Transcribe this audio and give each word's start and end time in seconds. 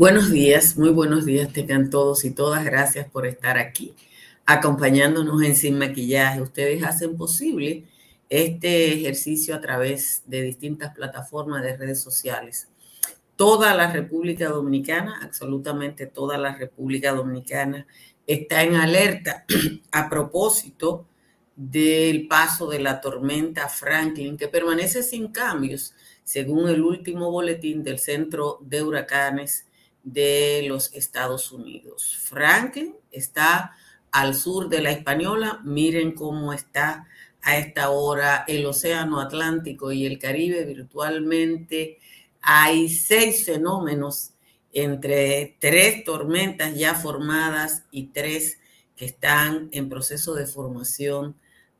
Buenos 0.00 0.30
días, 0.30 0.78
muy 0.78 0.88
buenos 0.88 1.26
días 1.26 1.52
tengan 1.52 1.90
todos 1.90 2.24
y 2.24 2.30
todas. 2.30 2.64
Gracias 2.64 3.06
por 3.10 3.26
estar 3.26 3.58
aquí 3.58 3.94
acompañándonos 4.46 5.42
en 5.42 5.54
Sin 5.54 5.76
Maquillaje. 5.76 6.40
Ustedes 6.40 6.82
hacen 6.84 7.18
posible 7.18 7.84
este 8.30 8.94
ejercicio 8.94 9.54
a 9.54 9.60
través 9.60 10.22
de 10.24 10.40
distintas 10.40 10.94
plataformas 10.94 11.62
de 11.62 11.76
redes 11.76 12.00
sociales. 12.00 12.70
Toda 13.36 13.74
la 13.74 13.92
República 13.92 14.48
Dominicana, 14.48 15.20
absolutamente 15.22 16.06
toda 16.06 16.38
la 16.38 16.56
República 16.56 17.12
Dominicana 17.12 17.86
está 18.26 18.62
en 18.62 18.76
alerta 18.76 19.44
a 19.92 20.08
propósito 20.08 21.04
del 21.54 22.26
paso 22.26 22.70
de 22.70 22.80
la 22.80 23.02
tormenta 23.02 23.68
Franklin, 23.68 24.38
que 24.38 24.48
permanece 24.48 25.02
sin 25.02 25.28
cambios, 25.28 25.94
según 26.24 26.70
el 26.70 26.80
último 26.80 27.30
boletín 27.30 27.84
del 27.84 27.98
Centro 27.98 28.56
de 28.62 28.82
Huracanes 28.82 29.66
de 30.02 30.64
los 30.66 30.92
Estados 30.94 31.52
Unidos. 31.52 32.18
Franklin 32.22 32.94
está 33.10 33.76
al 34.10 34.34
sur 34.34 34.68
de 34.68 34.82
la 34.82 34.90
Española. 34.90 35.60
Miren 35.64 36.12
cómo 36.12 36.52
está 36.52 37.06
a 37.42 37.58
esta 37.58 37.90
hora 37.90 38.44
el 38.46 38.66
Océano 38.66 39.20
Atlántico 39.20 39.92
y 39.92 40.06
el 40.06 40.18
Caribe 40.18 40.64
virtualmente. 40.64 41.98
Hay 42.40 42.88
seis 42.88 43.44
fenómenos 43.44 44.32
entre 44.72 45.56
tres 45.58 46.04
tormentas 46.04 46.74
ya 46.76 46.94
formadas 46.94 47.84
y 47.90 48.08
tres 48.08 48.58
que 48.96 49.06
están 49.06 49.68
en 49.72 49.88
proceso 49.88 50.34
de 50.34 50.46
formación 50.46 51.36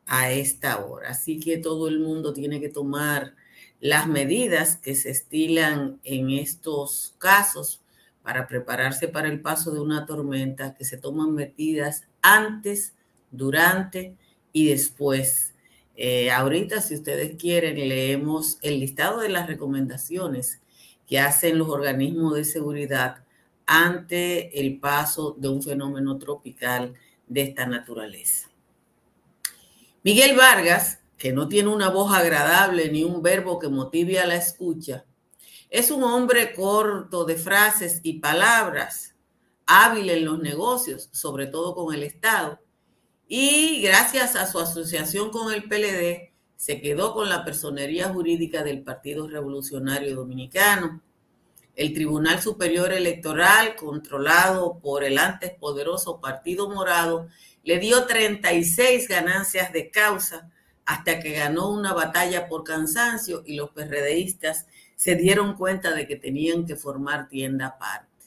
a 0.07 0.33
esta 0.33 0.85
hora. 0.85 1.11
Así 1.11 1.39
que 1.39 1.59
todo 1.59 1.89
el 1.89 2.01
mundo 2.01 2.33
tiene 2.33 2.61
que 2.61 2.69
tomar 2.69 3.35
las 3.81 4.07
medidas 4.07 4.77
que 4.77 4.95
se 4.95 5.11
estilan 5.11 6.01
en 6.05 6.31
estos 6.31 7.15
casos 7.19 7.81
para 8.23 8.47
prepararse 8.47 9.09
para 9.09 9.29
el 9.29 9.41
paso 9.41 9.71
de 9.71 9.81
una 9.81 10.07
tormenta, 10.07 10.75
que 10.75 10.85
se 10.85 10.99
toman 10.99 11.35
medidas 11.35 12.07
antes, 12.23 12.95
durante 13.31 14.17
y 14.53 14.69
después. 14.69 15.55
Eh, 15.97 16.31
ahorita, 16.31 16.81
si 16.81 16.95
ustedes 16.95 17.37
quieren, 17.37 17.77
leemos 17.77 18.59
el 18.63 18.81
listado 18.81 19.21
de 19.21 19.29
las 19.29 19.47
recomendaciones 19.47 20.61
que 21.07 21.19
hacen 21.19 21.59
los 21.59 21.69
organismos 21.69 22.35
de 22.35 22.45
seguridad 22.45 23.25
ante 23.67 24.61
el 24.61 24.79
paso 24.79 25.37
de 25.39 25.49
un 25.49 25.63
fenómeno 25.63 26.19
tropical 26.19 26.95
de 27.27 27.43
esta 27.43 27.67
naturaleza. 27.67 28.51
Miguel 30.03 30.37
Vargas, 30.37 31.01
que 31.19 31.33
no 31.33 31.49
tiene 31.49 31.69
una 31.69 31.91
voz 31.91 32.13
agradable 32.13 32.91
ni 32.91 33.05
un 33.05 33.23
verbo 33.23 33.59
que 33.59 33.69
motive 33.69 34.19
a 34.19 34.27
la 34.27 34.37
escucha, 34.37 35.05
es 35.71 35.93
un 35.93 36.03
hombre 36.03 36.53
corto 36.53 37.25
de 37.25 37.37
frases 37.37 38.01
y 38.03 38.19
palabras, 38.19 39.15
hábil 39.67 40.11
en 40.11 40.25
los 40.25 40.41
negocios, 40.41 41.09
sobre 41.13 41.47
todo 41.47 41.77
con 41.77 41.95
el 41.95 42.03
Estado. 42.03 42.61
Y 43.29 43.81
gracias 43.81 44.35
a 44.35 44.51
su 44.51 44.59
asociación 44.59 45.31
con 45.31 45.53
el 45.53 45.69
PLD, 45.69 46.33
se 46.57 46.81
quedó 46.81 47.15
con 47.15 47.29
la 47.29 47.45
personería 47.45 48.09
jurídica 48.09 48.65
del 48.65 48.83
Partido 48.83 49.29
Revolucionario 49.29 50.17
Dominicano. 50.17 51.01
El 51.77 51.95
Tribunal 51.95 52.43
Superior 52.43 52.93
Electoral, 52.93 53.77
controlado 53.77 54.81
por 54.81 55.05
el 55.05 55.19
antes 55.19 55.53
poderoso 55.53 56.21
Partido 56.21 56.69
Morado, 56.69 57.29
le 57.63 57.79
dio 57.79 58.07
36 58.07 59.07
ganancias 59.07 59.73
de 59.73 59.91
causa 59.91 60.51
hasta 60.85 61.21
que 61.21 61.31
ganó 61.31 61.71
una 61.71 61.93
batalla 61.93 62.49
por 62.49 62.65
cansancio 62.65 63.45
y 63.47 63.55
los 63.55 63.71
PRDistas 63.71 64.67
se 65.01 65.15
dieron 65.15 65.57
cuenta 65.57 65.95
de 65.95 66.07
que 66.07 66.17
tenían 66.17 66.67
que 66.67 66.77
formar 66.77 67.31
tienda 67.31 67.69
aparte. 67.69 68.27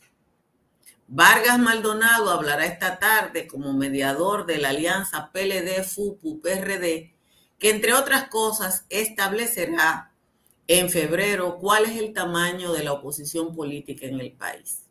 Vargas 1.07 1.59
Maldonado 1.59 2.31
hablará 2.31 2.65
esta 2.65 2.97
tarde 2.97 3.45
como 3.45 3.73
mediador 3.73 4.47
de 4.47 4.57
la 4.57 4.69
alianza 4.69 5.31
PLD-FUPU-PRD, 5.31 7.13
que 7.59 7.69
entre 7.69 7.93
otras 7.93 8.27
cosas 8.27 8.87
establecerá 8.89 10.13
en 10.65 10.89
febrero 10.89 11.59
cuál 11.59 11.85
es 11.85 11.99
el 11.99 12.11
tamaño 12.11 12.73
de 12.73 12.83
la 12.83 12.93
oposición 12.93 13.53
política 13.53 14.07
en 14.07 14.19
el 14.19 14.31
país. 14.31 14.87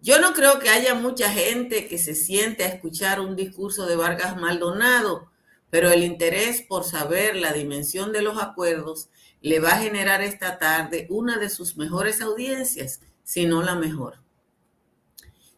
Yo 0.00 0.18
no 0.20 0.32
creo 0.32 0.58
que 0.58 0.70
haya 0.70 0.94
mucha 0.94 1.30
gente 1.30 1.86
que 1.86 1.98
se 1.98 2.14
siente 2.14 2.64
a 2.64 2.68
escuchar 2.68 3.20
un 3.20 3.36
discurso 3.36 3.84
de 3.84 3.96
Vargas 3.96 4.38
Maldonado, 4.38 5.30
pero 5.68 5.90
el 5.90 6.02
interés 6.02 6.62
por 6.62 6.84
saber 6.84 7.36
la 7.36 7.52
dimensión 7.52 8.10
de 8.10 8.22
los 8.22 8.42
acuerdos 8.42 9.10
le 9.42 9.60
va 9.60 9.70
a 9.70 9.78
generar 9.78 10.22
esta 10.22 10.58
tarde 10.58 11.06
una 11.10 11.38
de 11.38 11.50
sus 11.50 11.76
mejores 11.76 12.20
audiencias, 12.20 13.00
si 13.22 13.46
no 13.46 13.62
la 13.62 13.74
mejor. 13.74 14.18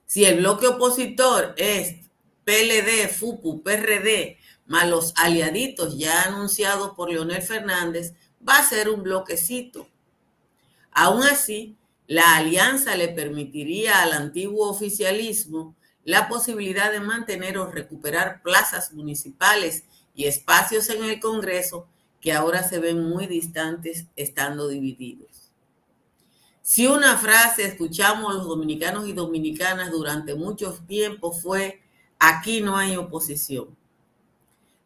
Si 0.06 0.24
el 0.24 0.38
bloque 0.38 0.66
opositor 0.66 1.54
es 1.56 1.96
PLD, 2.44 3.08
FUPU, 3.08 3.62
PRD, 3.62 4.38
más 4.66 4.88
los 4.88 5.12
aliaditos 5.16 5.98
ya 5.98 6.22
anunciados 6.22 6.92
por 6.94 7.10
Leonel 7.10 7.42
Fernández, 7.42 8.14
va 8.46 8.58
a 8.58 8.68
ser 8.68 8.88
un 8.88 9.02
bloquecito. 9.02 9.88
Aún 10.92 11.22
así, 11.22 11.76
la 12.06 12.36
alianza 12.36 12.96
le 12.96 13.08
permitiría 13.08 14.02
al 14.02 14.12
antiguo 14.12 14.70
oficialismo 14.70 15.76
la 16.04 16.26
posibilidad 16.26 16.90
de 16.90 17.00
mantener 17.00 17.58
o 17.58 17.70
recuperar 17.70 18.40
plazas 18.42 18.94
municipales 18.94 19.84
y 20.14 20.24
espacios 20.24 20.88
en 20.88 21.04
el 21.04 21.20
Congreso 21.20 21.86
que 22.20 22.32
ahora 22.32 22.62
se 22.62 22.78
ven 22.78 23.08
muy 23.08 23.26
distantes 23.26 24.06
estando 24.16 24.68
divididos. 24.68 25.52
Si 26.62 26.86
una 26.86 27.16
frase 27.16 27.64
escuchamos 27.64 28.34
los 28.34 28.46
dominicanos 28.46 29.08
y 29.08 29.12
dominicanas 29.12 29.90
durante 29.90 30.34
mucho 30.34 30.72
tiempo 30.86 31.32
fue, 31.32 31.80
aquí 32.18 32.60
no 32.60 32.76
hay 32.76 32.96
oposición. 32.96 33.76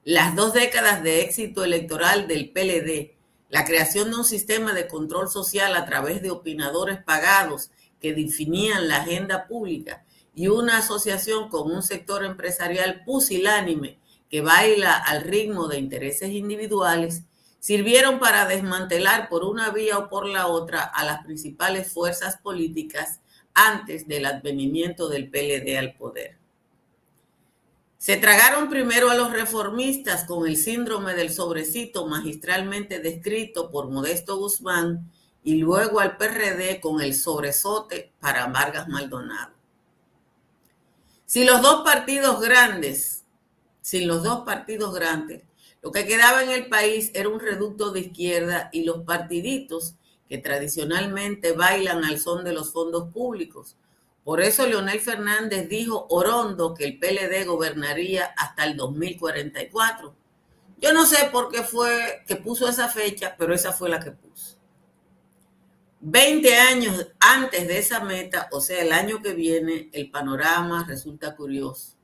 Las 0.05 0.37
dos 0.37 0.53
décadas 0.53 1.03
de 1.03 1.23
éxito 1.23 1.65
electoral 1.65 2.29
del 2.29 2.51
PLD, 2.51 3.17
la 3.49 3.65
creación 3.65 4.11
de 4.11 4.17
un 4.17 4.25
sistema 4.25 4.73
de 4.73 4.89
control 4.89 5.29
social 5.29 5.75
a 5.75 5.85
través 5.85 6.23
de 6.23 6.31
opinadores 6.31 7.03
pagados 7.03 7.71
que 8.01 8.15
definían 8.15 8.89
la 8.89 8.99
agenda 8.99 9.47
pública 9.47 10.05
y 10.35 10.49
una 10.49 10.79
asociación 10.79 11.49
con 11.49 11.71
un 11.71 11.83
sector 11.83 12.25
empresarial 12.25 13.03
pusilánime 13.05 13.99
que 14.33 14.41
baila 14.41 14.95
al 14.97 15.25
ritmo 15.25 15.69
de 15.69 15.79
intereses 15.79 16.31
individuales, 16.31 17.25
sirvieron 17.61 18.19
para 18.19 18.47
desmantelar 18.47 19.29
por 19.29 19.45
una 19.45 19.69
vía 19.69 19.99
o 19.99 20.09
por 20.09 20.27
la 20.27 20.47
otra 20.47 20.81
a 20.81 21.05
las 21.05 21.23
principales 21.23 21.93
fuerzas 21.93 22.39
políticas 22.39 23.21
antes 23.53 24.09
del 24.09 24.25
advenimiento 24.25 25.11
del 25.11 25.29
PLD 25.29 25.77
al 25.77 25.93
poder. 25.93 26.39
Se 27.99 28.17
tragaron 28.17 28.71
primero 28.71 29.11
a 29.11 29.17
los 29.17 29.33
reformistas 29.33 30.25
con 30.25 30.49
el 30.49 30.57
síndrome 30.57 31.13
del 31.13 31.31
sobrecito 31.31 32.07
magistralmente 32.07 33.01
descrito 33.01 33.71
por 33.71 33.91
Modesto 33.91 34.39
Guzmán 34.39 35.13
y 35.45 35.57
luego 35.57 36.01
al 36.01 36.17
PRD 36.17 36.81
con 36.81 37.03
el 37.03 37.15
sobresote 37.15 38.13
para 38.19 38.47
Vargas 38.47 38.89
Maldonado. 38.89 39.53
Si 41.27 41.45
los 41.45 41.61
dos 41.61 41.85
partidos 41.85 42.41
grandes 42.41 43.22
sin 43.83 44.09
los 44.09 44.23
dos 44.23 44.45
partidos 44.45 44.95
grandes, 44.95 45.43
lo 45.83 45.91
que 45.91 46.07
quedaba 46.07 46.43
en 46.43 46.51
el 46.51 46.69
país 46.69 47.11
era 47.13 47.29
un 47.29 47.41
reducto 47.41 47.91
de 47.91 48.01
izquierda 48.01 48.71
y 48.73 48.85
los 48.85 49.03
partiditos 49.03 49.97
que 50.29 50.39
tradicionalmente 50.39 51.53
bailan 51.53 52.05
al 52.05 52.19
son 52.19 52.45
de 52.45 52.53
los 52.53 52.73
fondos 52.73 53.13
públicos. 53.13 53.77
Por 54.25 54.41
eso 54.41 54.67
Leonel 54.67 55.01
Fernández 55.01 55.69
dijo 55.69 56.07
orondo 56.09 56.73
que 56.75 56.85
el 56.85 56.99
PLD 56.99 57.45
gobernaría 57.45 58.27
hasta 58.37 58.65
el 58.65 58.77
2044. 58.77 60.15
Yo 60.79 60.93
no 60.93 61.05
sé 61.05 61.29
por 61.33 61.51
qué 61.51 61.65
fue 61.65 62.23
que 62.27 62.37
puso 62.37 62.69
esa 62.69 62.89
fecha, 62.89 63.35
pero 63.37 63.53
esa 63.53 63.73
fue 63.73 63.89
la 63.89 63.99
que 63.99 64.13
puso. 64.13 64.57
Veinte 66.01 66.57
años 66.57 67.09
antes 67.21 67.67
de 67.67 67.79
esa 67.79 68.01
meta, 68.01 68.49
o 68.53 68.61
sea, 68.61 68.81
el 68.83 68.93
año 68.93 69.21
que 69.21 69.35
viene, 69.35 69.91
el 69.93 70.11
panorama 70.11 70.85
resulta 70.89 71.35
curioso. 71.35 71.97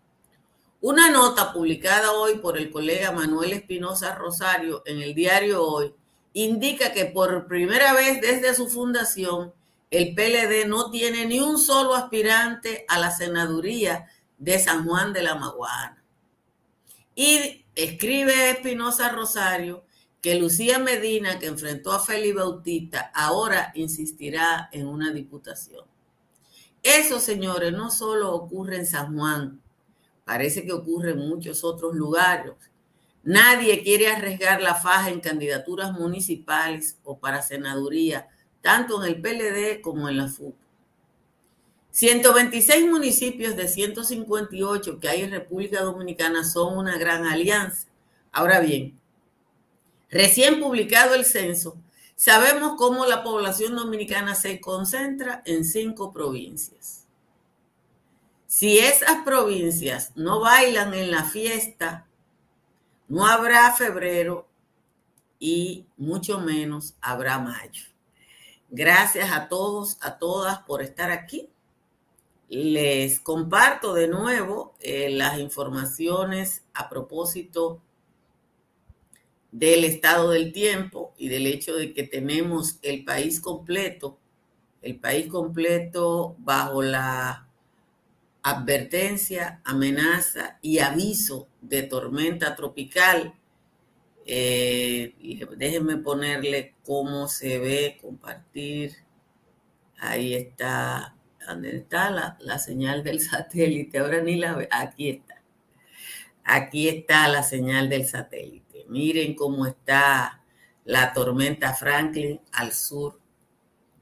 Una 0.80 1.10
nota 1.10 1.52
publicada 1.52 2.12
hoy 2.12 2.38
por 2.38 2.56
el 2.56 2.70
colega 2.70 3.10
Manuel 3.10 3.52
Espinosa 3.52 4.14
Rosario 4.14 4.84
en 4.86 5.02
el 5.02 5.12
diario 5.12 5.64
Hoy 5.64 5.92
indica 6.34 6.92
que 6.92 7.06
por 7.06 7.48
primera 7.48 7.92
vez 7.94 8.20
desde 8.20 8.54
su 8.54 8.68
fundación 8.68 9.52
el 9.90 10.14
PLD 10.14 10.68
no 10.68 10.92
tiene 10.92 11.26
ni 11.26 11.40
un 11.40 11.58
solo 11.58 11.96
aspirante 11.96 12.84
a 12.86 13.00
la 13.00 13.10
senaduría 13.10 14.06
de 14.38 14.60
San 14.60 14.84
Juan 14.86 15.12
de 15.12 15.22
la 15.22 15.34
Maguana. 15.34 16.00
Y 17.16 17.64
escribe 17.74 18.50
Espinosa 18.50 19.08
Rosario 19.08 19.82
que 20.20 20.36
Lucía 20.36 20.78
Medina, 20.78 21.40
que 21.40 21.46
enfrentó 21.46 21.90
a 21.90 21.98
Félix 21.98 22.36
Bautista, 22.36 23.10
ahora 23.12 23.72
insistirá 23.74 24.68
en 24.70 24.86
una 24.86 25.10
diputación. 25.10 25.84
Eso, 26.84 27.18
señores, 27.18 27.72
no 27.72 27.90
solo 27.90 28.32
ocurre 28.32 28.76
en 28.76 28.86
San 28.86 29.16
Juan, 29.16 29.60
Parece 30.28 30.62
que 30.62 30.74
ocurre 30.74 31.12
en 31.12 31.26
muchos 31.26 31.64
otros 31.64 31.94
lugares. 31.94 32.52
Nadie 33.22 33.82
quiere 33.82 34.08
arriesgar 34.08 34.60
la 34.60 34.74
faja 34.74 35.08
en 35.08 35.20
candidaturas 35.20 35.94
municipales 35.94 36.98
o 37.02 37.18
para 37.18 37.40
senaduría, 37.40 38.28
tanto 38.60 39.02
en 39.02 39.08
el 39.08 39.22
PLD 39.22 39.80
como 39.80 40.06
en 40.06 40.18
la 40.18 40.28
FUP. 40.28 40.54
126 41.92 42.90
municipios 42.90 43.56
de 43.56 43.68
158 43.68 45.00
que 45.00 45.08
hay 45.08 45.22
en 45.22 45.30
República 45.30 45.80
Dominicana 45.80 46.44
son 46.44 46.76
una 46.76 46.98
gran 46.98 47.24
alianza. 47.24 47.88
Ahora 48.30 48.60
bien, 48.60 49.00
recién 50.10 50.60
publicado 50.60 51.14
el 51.14 51.24
censo, 51.24 51.78
sabemos 52.16 52.74
cómo 52.76 53.06
la 53.06 53.22
población 53.22 53.74
dominicana 53.76 54.34
se 54.34 54.60
concentra 54.60 55.42
en 55.46 55.64
cinco 55.64 56.12
provincias. 56.12 56.97
Si 58.48 58.78
esas 58.78 59.24
provincias 59.26 60.12
no 60.16 60.40
bailan 60.40 60.94
en 60.94 61.10
la 61.10 61.24
fiesta, 61.24 62.06
no 63.06 63.26
habrá 63.26 63.70
febrero 63.72 64.48
y 65.38 65.84
mucho 65.98 66.40
menos 66.40 66.96
habrá 67.02 67.38
mayo. 67.38 67.84
Gracias 68.70 69.30
a 69.32 69.48
todos, 69.48 69.98
a 70.00 70.16
todas 70.16 70.60
por 70.60 70.80
estar 70.80 71.10
aquí. 71.10 71.50
Les 72.48 73.20
comparto 73.20 73.92
de 73.92 74.08
nuevo 74.08 74.74
eh, 74.80 75.10
las 75.10 75.38
informaciones 75.38 76.64
a 76.72 76.88
propósito 76.88 77.82
del 79.52 79.84
estado 79.84 80.30
del 80.30 80.54
tiempo 80.54 81.12
y 81.18 81.28
del 81.28 81.46
hecho 81.46 81.76
de 81.76 81.92
que 81.92 82.04
tenemos 82.04 82.78
el 82.80 83.04
país 83.04 83.42
completo, 83.42 84.16
el 84.80 84.98
país 84.98 85.26
completo 85.26 86.34
bajo 86.38 86.80
la 86.80 87.47
advertencia, 88.42 89.60
amenaza 89.64 90.58
y 90.62 90.78
aviso 90.78 91.48
de 91.60 91.82
tormenta 91.82 92.54
tropical 92.54 93.34
eh, 94.30 95.14
déjenme 95.56 95.96
ponerle 95.96 96.74
cómo 96.84 97.28
se 97.28 97.58
ve, 97.58 97.96
compartir. 97.98 98.94
Ahí 99.98 100.34
está, 100.34 101.16
¿dónde 101.46 101.76
está 101.78 102.10
la, 102.10 102.36
la 102.40 102.58
señal 102.58 103.02
del 103.02 103.20
satélite? 103.22 103.98
Ahora 103.98 104.20
ni 104.20 104.36
la 104.36 104.54
ve. 104.54 104.68
Aquí 104.70 105.08
está. 105.08 105.42
Aquí 106.44 106.88
está 106.88 107.26
la 107.28 107.42
señal 107.42 107.88
del 107.88 108.06
satélite. 108.06 108.84
Miren 108.88 109.34
cómo 109.34 109.66
está 109.66 110.42
la 110.84 111.14
tormenta 111.14 111.72
Franklin 111.72 112.38
al 112.52 112.72
sur 112.72 113.18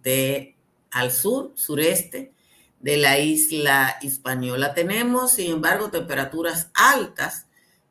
de, 0.03 0.57
al 0.91 1.13
sur, 1.13 1.53
sureste 1.55 2.33
de 2.87 2.97
la 2.97 3.19
isla 3.19 3.99
española. 4.01 4.73
Tenemos, 4.73 5.33
sin 5.33 5.53
embargo, 5.53 5.91
temperaturas 5.91 6.71
altas 6.75 7.47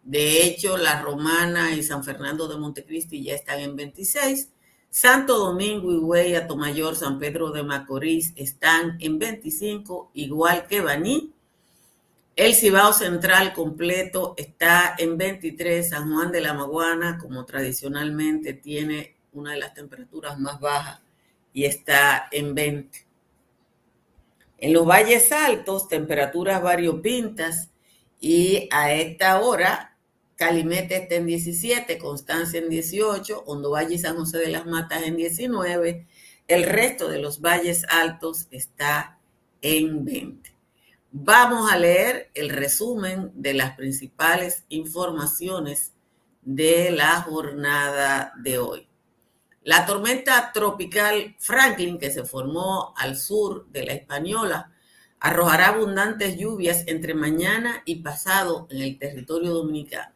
de 0.05 0.43
hecho, 0.43 0.77
La 0.77 1.01
Romana 1.01 1.73
y 1.73 1.81
San 1.81 2.03
Fernando 2.03 2.47
de 2.47 2.57
Montecristi 2.57 3.23
ya 3.23 3.33
están 3.33 3.59
en 3.59 3.75
26. 3.75 4.51
Santo 4.91 5.39
Domingo, 5.39 5.91
Higüey, 5.91 6.35
Atomayor, 6.35 6.95
San 6.95 7.17
Pedro 7.17 7.49
de 7.49 7.63
Macorís 7.63 8.31
están 8.35 8.97
en 9.01 9.17
25, 9.17 10.11
igual 10.13 10.67
que 10.67 10.81
Baní. 10.81 11.33
El 12.35 12.53
Cibao 12.53 12.93
Central 12.93 13.51
completo 13.53 14.35
está 14.37 14.93
en 14.99 15.17
23. 15.17 15.89
San 15.89 16.13
Juan 16.13 16.31
de 16.31 16.41
la 16.41 16.53
Maguana, 16.53 17.17
como 17.17 17.43
tradicionalmente 17.43 18.53
tiene 18.53 19.15
una 19.33 19.53
de 19.53 19.59
las 19.59 19.73
temperaturas 19.73 20.39
más 20.39 20.59
bajas, 20.59 21.01
y 21.51 21.65
está 21.65 22.27
en 22.31 22.53
20. 22.53 23.04
En 24.65 24.73
los 24.73 24.87
valles 24.87 25.31
altos, 25.31 25.87
temperaturas 25.87 26.59
variopintas 26.59 27.69
y 28.19 28.67
a 28.71 28.91
esta 28.93 29.39
hora 29.39 29.95
Calimete 30.37 30.95
está 30.95 31.13
en 31.13 31.27
17, 31.27 31.99
Constancia 31.99 32.57
en 32.57 32.69
18, 32.69 33.43
Hondo 33.45 33.69
Valle 33.69 33.93
y 33.93 33.99
San 33.99 34.15
José 34.15 34.39
de 34.39 34.49
las 34.49 34.65
Matas 34.65 35.03
en 35.03 35.17
19, 35.17 36.07
el 36.47 36.63
resto 36.63 37.09
de 37.09 37.19
los 37.19 37.41
valles 37.41 37.85
altos 37.89 38.47
está 38.49 39.19
en 39.61 40.03
20. 40.03 40.51
Vamos 41.11 41.71
a 41.71 41.77
leer 41.77 42.31
el 42.33 42.49
resumen 42.49 43.33
de 43.35 43.53
las 43.53 43.75
principales 43.77 44.63
informaciones 44.69 45.93
de 46.41 46.89
la 46.89 47.21
jornada 47.21 48.33
de 48.41 48.57
hoy. 48.57 48.87
La 49.65 49.87
tormenta 49.87 50.51
tropical 50.53 51.35
Franklin, 51.39 51.97
que 51.97 52.11
se 52.11 52.23
formó 52.23 52.93
al 52.95 53.17
sur 53.17 53.65
de 53.71 53.83
la 53.83 53.93
Española, 53.93 54.71
arrojará 55.19 55.69
abundantes 55.69 56.37
lluvias 56.37 56.83
entre 56.85 57.15
mañana 57.15 57.81
y 57.83 57.95
pasado 58.03 58.67
en 58.69 58.83
el 58.83 58.99
territorio 58.99 59.55
dominicano. 59.55 60.13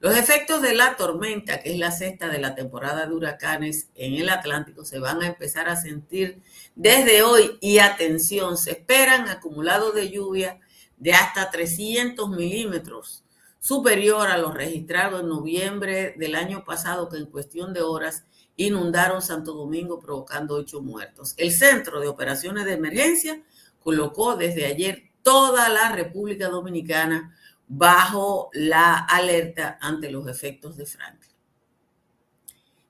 Los 0.00 0.18
efectos 0.18 0.60
de 0.60 0.74
la 0.74 0.98
tormenta, 0.98 1.60
que 1.60 1.72
es 1.72 1.78
la 1.78 1.92
sexta 1.92 2.28
de 2.28 2.40
la 2.40 2.54
temporada 2.54 3.06
de 3.06 3.14
huracanes 3.14 3.88
en 3.94 4.16
el 4.16 4.28
Atlántico, 4.28 4.84
se 4.84 4.98
van 4.98 5.22
a 5.22 5.28
empezar 5.28 5.70
a 5.70 5.76
sentir 5.76 6.42
desde 6.74 7.22
hoy 7.22 7.56
y 7.62 7.78
atención, 7.78 8.58
se 8.58 8.72
esperan 8.72 9.30
acumulados 9.30 9.94
de 9.94 10.10
lluvia 10.10 10.60
de 10.98 11.14
hasta 11.14 11.50
300 11.50 12.28
milímetros, 12.28 13.24
superior 13.60 14.28
a 14.28 14.36
los 14.36 14.52
registrados 14.52 15.22
en 15.22 15.28
noviembre 15.28 16.14
del 16.18 16.34
año 16.34 16.66
pasado, 16.66 17.08
que 17.08 17.16
en 17.16 17.24
cuestión 17.24 17.72
de 17.72 17.80
horas 17.80 18.24
inundaron 18.56 19.22
Santo 19.22 19.52
Domingo 19.54 20.00
provocando 20.00 20.56
ocho 20.56 20.80
muertos. 20.82 21.34
El 21.36 21.52
Centro 21.52 22.00
de 22.00 22.08
Operaciones 22.08 22.64
de 22.64 22.74
Emergencia 22.74 23.42
colocó 23.82 24.36
desde 24.36 24.66
ayer 24.66 25.10
toda 25.22 25.68
la 25.68 25.92
República 25.92 26.48
Dominicana 26.48 27.36
bajo 27.68 28.50
la 28.52 28.98
alerta 28.98 29.78
ante 29.80 30.10
los 30.10 30.26
efectos 30.28 30.76
de 30.76 30.86
Franklin. 30.86 31.30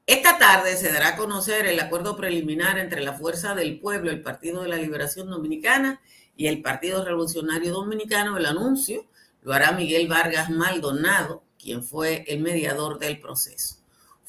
Esta 0.07 0.39
tarde 0.39 0.77
se 0.77 0.91
dará 0.91 1.11
a 1.11 1.17
conocer 1.17 1.67
el 1.67 1.79
acuerdo 1.79 2.17
preliminar 2.17 2.79
entre 2.79 3.01
la 3.01 3.13
Fuerza 3.13 3.55
del 3.55 3.79
Pueblo, 3.79 4.11
el 4.11 4.23
Partido 4.23 4.63
de 4.63 4.69
la 4.69 4.77
Liberación 4.77 5.31
Dominicana 5.31 6.01
y 6.37 6.49
el 6.49 6.63
Partido 6.63 7.05
Revolucionario 7.05 7.73
Dominicano. 7.73 8.37
El 8.37 8.47
anuncio 8.47 9.07
lo 9.43 9.53
hará 9.53 9.71
Miguel 9.71 10.09
Vargas 10.09 10.51
Maldonado, 10.51 11.45
quien 11.57 11.85
fue 11.85 12.25
el 12.27 12.41
mediador 12.41 12.99
del 12.99 13.21
proceso. 13.21 13.80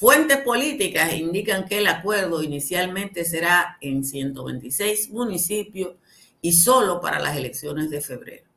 Fuentes 0.01 0.39
políticas 0.39 1.13
indican 1.13 1.67
que 1.67 1.77
el 1.77 1.85
acuerdo 1.85 2.41
inicialmente 2.41 3.23
será 3.23 3.77
en 3.81 4.03
126 4.03 5.11
municipios 5.11 5.93
y 6.41 6.53
solo 6.53 6.99
para 6.99 7.19
las 7.19 7.37
elecciones 7.37 7.91
de 7.91 8.01
febrero. 8.01 8.49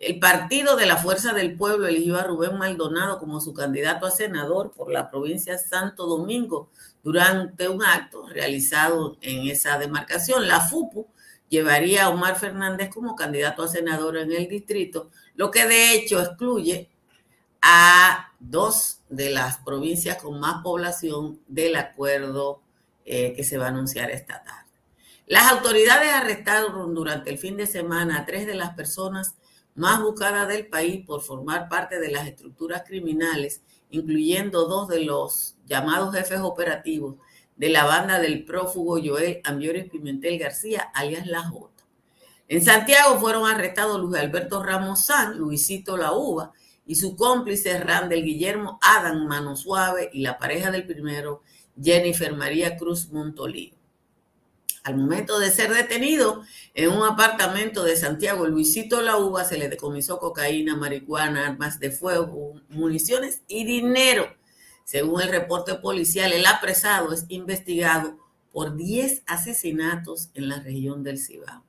El 0.00 0.18
Partido 0.18 0.74
de 0.74 0.86
la 0.86 0.96
Fuerza 0.96 1.32
del 1.32 1.56
Pueblo 1.56 1.86
eligió 1.86 2.16
a 2.16 2.24
Rubén 2.24 2.58
Maldonado 2.58 3.20
como 3.20 3.40
su 3.40 3.54
candidato 3.54 4.04
a 4.04 4.10
senador 4.10 4.72
por 4.72 4.90
la 4.90 5.12
provincia 5.12 5.58
Santo 5.58 6.06
Domingo 6.06 6.70
durante 7.04 7.68
un 7.68 7.84
acto 7.84 8.26
realizado 8.26 9.16
en 9.20 9.46
esa 9.46 9.78
demarcación. 9.78 10.48
La 10.48 10.60
FUPU 10.60 11.06
llevaría 11.48 12.06
a 12.06 12.08
Omar 12.08 12.36
Fernández 12.36 12.90
como 12.92 13.14
candidato 13.14 13.62
a 13.62 13.68
senador 13.68 14.16
en 14.16 14.32
el 14.32 14.48
distrito, 14.48 15.12
lo 15.36 15.52
que 15.52 15.68
de 15.68 15.94
hecho 15.94 16.20
excluye 16.20 16.90
a 17.66 18.34
dos 18.38 19.00
de 19.08 19.30
las 19.30 19.56
provincias 19.56 20.22
con 20.22 20.38
más 20.38 20.62
población 20.62 21.40
del 21.48 21.76
acuerdo 21.76 22.60
eh, 23.06 23.32
que 23.34 23.42
se 23.42 23.56
va 23.56 23.66
a 23.66 23.68
anunciar 23.68 24.10
esta 24.10 24.44
tarde. 24.44 24.70
Las 25.26 25.50
autoridades 25.50 26.12
arrestaron 26.12 26.94
durante 26.94 27.30
el 27.30 27.38
fin 27.38 27.56
de 27.56 27.66
semana 27.66 28.18
a 28.18 28.26
tres 28.26 28.46
de 28.46 28.54
las 28.54 28.74
personas 28.74 29.34
más 29.74 30.02
buscada 30.02 30.44
del 30.44 30.66
país 30.66 31.06
por 31.06 31.22
formar 31.22 31.70
parte 31.70 31.98
de 31.98 32.10
las 32.10 32.28
estructuras 32.28 32.82
criminales, 32.86 33.62
incluyendo 33.88 34.66
dos 34.66 34.86
de 34.88 35.02
los 35.02 35.56
llamados 35.64 36.14
jefes 36.14 36.40
operativos 36.40 37.16
de 37.56 37.70
la 37.70 37.84
banda 37.84 38.18
del 38.18 38.44
prófugo 38.44 38.98
Joel 39.02 39.40
Ambiores 39.42 39.88
Pimentel 39.88 40.38
García, 40.38 40.90
alias 40.94 41.26
La 41.26 41.42
Jota. 41.48 41.82
En 42.46 42.62
Santiago 42.62 43.18
fueron 43.18 43.48
arrestados 43.48 43.98
Luis 43.98 44.20
Alberto 44.20 44.62
Ramos 44.62 45.06
San, 45.06 45.38
Luisito 45.38 45.96
La 45.96 46.12
Uva 46.12 46.52
y 46.86 46.96
su 46.96 47.16
cómplice 47.16 47.78
Randel 47.78 48.24
Guillermo 48.24 48.78
Adam 48.82 49.26
Mano 49.26 49.56
Suave 49.56 50.10
y 50.12 50.20
la 50.20 50.38
pareja 50.38 50.70
del 50.70 50.86
primero, 50.86 51.42
Jennifer 51.82 52.34
María 52.34 52.76
Cruz 52.76 53.10
Montolío. 53.10 53.74
Al 54.84 54.98
momento 54.98 55.38
de 55.38 55.50
ser 55.50 55.72
detenido 55.72 56.42
en 56.74 56.90
un 56.90 57.02
apartamento 57.02 57.84
de 57.84 57.96
Santiago, 57.96 58.46
Luisito 58.46 59.00
La 59.00 59.16
Uva 59.16 59.44
se 59.44 59.56
le 59.56 59.70
decomisó 59.70 60.18
cocaína, 60.18 60.76
marihuana, 60.76 61.48
armas 61.48 61.80
de 61.80 61.90
fuego, 61.90 62.60
municiones 62.68 63.40
y 63.48 63.64
dinero. 63.64 64.28
Según 64.84 65.22
el 65.22 65.30
reporte 65.30 65.74
policial, 65.76 66.34
el 66.34 66.44
apresado 66.44 67.14
es 67.14 67.24
investigado 67.28 68.18
por 68.52 68.76
10 68.76 69.22
asesinatos 69.26 70.28
en 70.34 70.50
la 70.50 70.60
región 70.60 71.02
del 71.02 71.18
Cibao. 71.18 71.64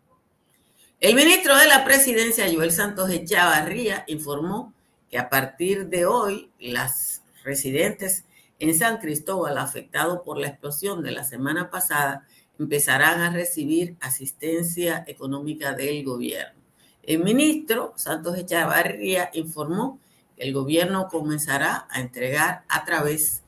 El 1.00 1.16
ministro 1.16 1.56
de 1.58 1.68
la 1.68 1.86
Presidencia, 1.86 2.52
Joel 2.54 2.72
Santos 2.72 3.10
Echavarría, 3.10 4.04
informó 4.08 4.75
que 5.10 5.18
a 5.18 5.30
partir 5.30 5.88
de 5.88 6.06
hoy 6.06 6.52
las 6.60 7.24
residentes 7.44 8.26
en 8.60 8.78
San 8.78 8.98
Cristóbal 8.98 9.58
afectados 9.58 10.22
por 10.26 10.38
la 10.38 10.48
explosión 10.48 11.04
de 11.04 11.12
la 11.12 11.24
semana 11.24 11.70
pasada 11.70 12.26
empezarán 12.58 13.22
a 13.22 13.32
recibir 13.32 13.96
asistencia 14.00 15.04
económica 15.08 15.74
del 15.74 16.04
gobierno. 16.04 16.62
El 17.04 17.24
ministro 17.24 17.94
Santos 17.98 18.38
Echavarría 18.38 19.30
informó 19.34 20.00
que 20.36 20.44
el 20.44 20.54
gobierno 20.54 21.08
comenzará 21.08 21.88
a 21.90 22.02
entregar 22.02 22.64
a 22.68 22.84
través 22.86 23.44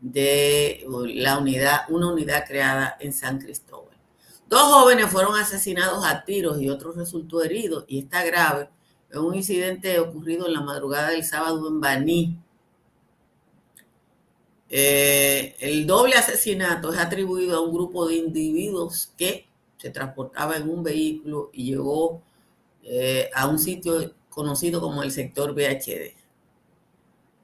de 0.00 0.86
la 1.14 1.38
unidad, 1.38 1.82
una 1.88 2.12
unidad 2.12 2.46
creada 2.46 2.96
en 3.00 3.12
San 3.12 3.38
Cristóbal. 3.38 3.94
Dos 4.48 4.62
jóvenes 4.62 5.10
fueron 5.10 5.36
asesinados 5.36 6.04
a 6.04 6.24
tiros 6.24 6.60
y 6.60 6.68
otro 6.68 6.92
resultó 6.92 7.42
herido 7.42 7.84
y 7.88 8.00
está 8.00 8.22
grave 8.24 8.68
un 9.20 9.34
incidente 9.34 9.98
ocurrido 9.98 10.46
en 10.46 10.54
la 10.54 10.60
madrugada 10.60 11.10
del 11.10 11.24
sábado 11.24 11.68
en 11.68 11.80
Baní. 11.80 12.38
Eh, 14.68 15.54
el 15.60 15.86
doble 15.86 16.14
asesinato 16.14 16.92
es 16.92 16.98
atribuido 16.98 17.56
a 17.56 17.60
un 17.60 17.72
grupo 17.72 18.08
de 18.08 18.16
individuos 18.16 19.12
que 19.16 19.46
se 19.76 19.90
transportaba 19.90 20.56
en 20.56 20.68
un 20.68 20.82
vehículo 20.82 21.50
y 21.52 21.66
llegó 21.66 22.22
eh, 22.82 23.30
a 23.34 23.46
un 23.46 23.58
sitio 23.58 24.14
conocido 24.28 24.80
como 24.80 25.02
el 25.02 25.10
sector 25.10 25.54
BHD. 25.54 26.14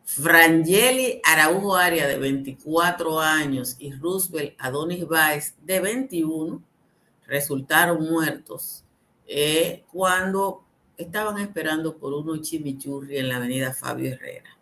Frangeli 0.04 1.20
Araujo 1.22 1.76
Aria, 1.76 2.08
de 2.08 2.18
24 2.18 3.20
años, 3.20 3.76
y 3.78 3.92
Roosevelt 3.92 4.54
Adonis 4.58 5.06
Baez, 5.06 5.54
de 5.62 5.78
21, 5.78 6.60
resultaron 7.26 8.10
muertos 8.10 8.82
eh, 9.28 9.84
cuando 9.92 10.64
estaban 11.00 11.38
esperando 11.38 11.96
por 11.96 12.12
unos 12.12 12.42
chimichurri 12.42 13.18
en 13.18 13.28
la 13.28 13.36
avenida 13.36 13.74
Fabio 13.74 14.12
Herrera. 14.12 14.56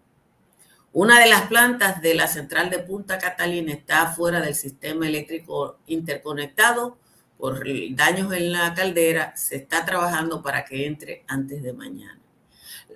Una 0.93 1.21
de 1.21 1.29
las 1.29 1.43
plantas 1.49 2.01
de 2.01 2.15
la 2.15 2.27
central 2.27 2.71
de 2.71 2.79
Punta 2.79 3.19
Catalina 3.19 3.73
está 3.73 4.13
fuera 4.13 4.41
del 4.41 4.55
sistema 4.55 5.07
eléctrico 5.07 5.79
interconectado 5.87 6.97
por 7.37 7.63
daños 7.91 8.33
en 8.33 8.53
la 8.53 8.75
caldera. 8.75 9.37
Se 9.37 9.57
está 9.57 9.85
trabajando 9.85 10.43
para 10.43 10.65
que 10.65 10.87
entre 10.87 11.25
antes 11.29 11.63
de 11.63 11.73
mañana. 11.73 12.19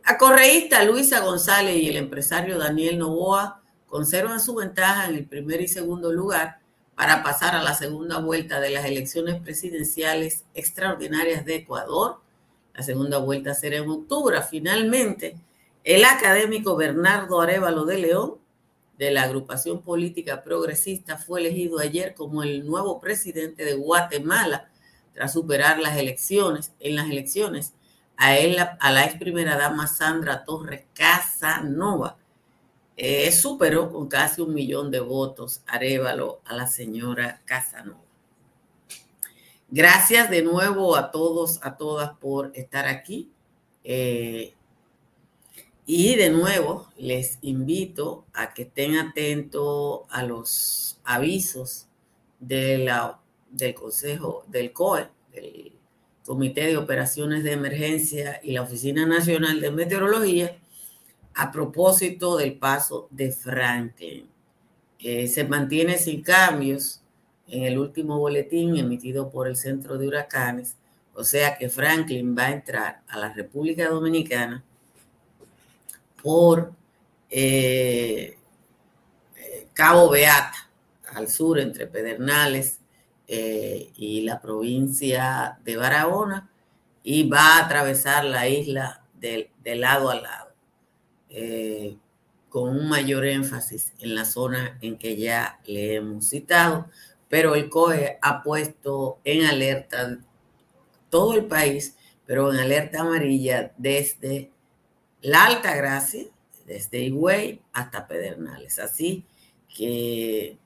La 0.04 0.18
correísta 0.18 0.82
Luisa 0.82 1.20
González 1.20 1.76
y 1.76 1.88
el 1.88 1.96
empresario 1.96 2.58
Daniel 2.58 2.98
Novoa 2.98 3.60
conservan 3.86 4.40
su 4.40 4.54
ventaja 4.54 5.06
en 5.08 5.16
el 5.16 5.26
primer 5.26 5.60
y 5.60 5.68
segundo 5.68 6.12
lugar 6.12 6.58
para 6.96 7.22
pasar 7.22 7.54
a 7.54 7.62
la 7.62 7.74
segunda 7.74 8.18
vuelta 8.18 8.58
de 8.58 8.70
las 8.70 8.84
elecciones 8.84 9.40
presidenciales 9.40 10.44
extraordinarias 10.54 11.44
de 11.44 11.56
Ecuador. 11.56 12.20
La 12.74 12.82
segunda 12.82 13.18
vuelta 13.18 13.54
será 13.54 13.76
en 13.76 13.88
octubre. 13.88 14.40
Finalmente, 14.48 15.36
el 15.84 16.04
académico 16.04 16.76
Bernardo 16.76 17.40
Arevalo 17.40 17.84
de 17.84 17.98
León, 17.98 18.34
de 18.98 19.10
la 19.10 19.24
agrupación 19.24 19.82
política 19.82 20.42
progresista, 20.42 21.18
fue 21.18 21.40
elegido 21.40 21.78
ayer 21.78 22.14
como 22.14 22.42
el 22.42 22.66
nuevo 22.66 23.00
presidente 23.00 23.64
de 23.64 23.74
Guatemala 23.74 24.70
tras 25.12 25.32
superar 25.32 25.78
las 25.78 25.96
elecciones 25.98 26.72
en 26.80 26.96
las 26.96 27.10
elecciones 27.10 27.74
a, 28.16 28.36
él, 28.36 28.56
a 28.58 28.92
la 28.92 29.04
ex 29.04 29.18
primera 29.18 29.56
dama 29.56 29.86
Sandra 29.86 30.44
Torres 30.44 30.84
Casanova. 30.94 32.16
Eh, 32.96 33.32
superó 33.32 33.90
con 33.90 34.06
casi 34.08 34.42
un 34.42 34.54
millón 34.54 34.90
de 34.90 35.00
votos 35.00 35.62
Arevalo 35.66 36.40
a 36.44 36.54
la 36.54 36.66
señora 36.66 37.40
Casanova. 37.44 38.11
Gracias 39.74 40.28
de 40.28 40.42
nuevo 40.42 40.96
a 40.96 41.10
todos, 41.10 41.58
a 41.62 41.78
todas 41.78 42.10
por 42.18 42.52
estar 42.54 42.86
aquí. 42.86 43.30
Eh, 43.84 44.52
y 45.86 46.14
de 46.14 46.28
nuevo 46.28 46.88
les 46.98 47.38
invito 47.40 48.26
a 48.34 48.52
que 48.52 48.64
estén 48.64 48.98
atentos 48.98 50.02
a 50.10 50.24
los 50.24 51.00
avisos 51.04 51.86
de 52.38 52.76
la, 52.76 53.18
del 53.50 53.72
Consejo 53.72 54.44
del 54.46 54.74
COE, 54.74 55.08
del 55.32 55.72
Comité 56.26 56.66
de 56.66 56.76
Operaciones 56.76 57.42
de 57.42 57.52
Emergencia 57.52 58.40
y 58.42 58.52
la 58.52 58.60
Oficina 58.60 59.06
Nacional 59.06 59.58
de 59.62 59.70
Meteorología 59.70 60.54
a 61.32 61.50
propósito 61.50 62.36
del 62.36 62.58
paso 62.58 63.08
de 63.10 63.32
Franklin. 63.32 64.28
Se 64.98 65.44
mantiene 65.48 65.96
sin 65.96 66.22
cambios 66.22 67.01
en 67.48 67.64
el 67.64 67.78
último 67.78 68.18
boletín 68.18 68.76
emitido 68.76 69.30
por 69.30 69.46
el 69.48 69.56
Centro 69.56 69.98
de 69.98 70.08
Huracanes, 70.08 70.76
o 71.14 71.24
sea 71.24 71.58
que 71.58 71.68
Franklin 71.68 72.36
va 72.36 72.46
a 72.46 72.52
entrar 72.52 73.02
a 73.08 73.18
la 73.18 73.32
República 73.32 73.88
Dominicana 73.88 74.64
por 76.22 76.72
eh, 77.28 78.36
Cabo 79.74 80.10
Beata, 80.10 80.70
al 81.14 81.28
sur 81.28 81.58
entre 81.58 81.86
Pedernales 81.86 82.78
eh, 83.28 83.90
y 83.96 84.22
la 84.22 84.40
provincia 84.40 85.58
de 85.64 85.76
Barahona 85.76 86.50
y 87.02 87.28
va 87.28 87.56
a 87.56 87.64
atravesar 87.64 88.24
la 88.24 88.48
isla 88.48 89.02
de, 89.18 89.50
lado 89.64 90.10
a 90.10 90.16
lado, 90.16 90.54
eh, 91.30 91.96
con 92.48 92.68
un 92.68 92.88
mayor 92.88 93.24
énfasis 93.24 93.92
en 93.98 94.14
la 94.14 94.24
zona 94.24 94.78
en 94.80 94.98
que 94.98 95.16
ya 95.16 95.60
le 95.64 95.94
hemos 95.96 96.28
citado, 96.28 96.88
pero 97.32 97.54
el 97.54 97.70
COE 97.70 98.18
ha 98.20 98.42
puesto 98.42 99.18
en 99.24 99.46
alerta 99.46 100.18
todo 101.08 101.32
el 101.32 101.46
país, 101.46 101.96
pero 102.26 102.52
en 102.52 102.58
alerta 102.58 103.00
amarilla 103.00 103.72
desde 103.78 104.50
la 105.22 105.46
Alta 105.46 105.74
Gracia, 105.74 106.26
desde 106.66 107.00
Higüey 107.00 107.62
hasta 107.72 108.06
Pedernales. 108.06 108.78
Así 108.78 109.24
que 109.74 110.58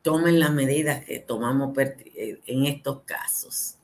tomen 0.00 0.40
las 0.40 0.52
medidas 0.52 1.04
que 1.04 1.18
tomamos 1.18 1.76
en 1.76 2.64
estos 2.64 3.02
casos. 3.02 3.74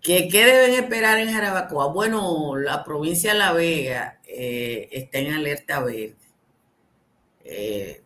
¿Qué, 0.00 0.28
deben 0.30 0.84
esperar 0.84 1.18
en 1.18 1.32
Jarabacoa? 1.32 1.88
Bueno, 1.88 2.54
la 2.56 2.84
provincia 2.84 3.32
de 3.32 3.38
La 3.40 3.52
Vega 3.52 4.20
eh, 4.24 4.88
está 4.92 5.18
en 5.18 5.32
alerta 5.32 5.80
verde. 5.80 6.14
Eh, 7.42 8.03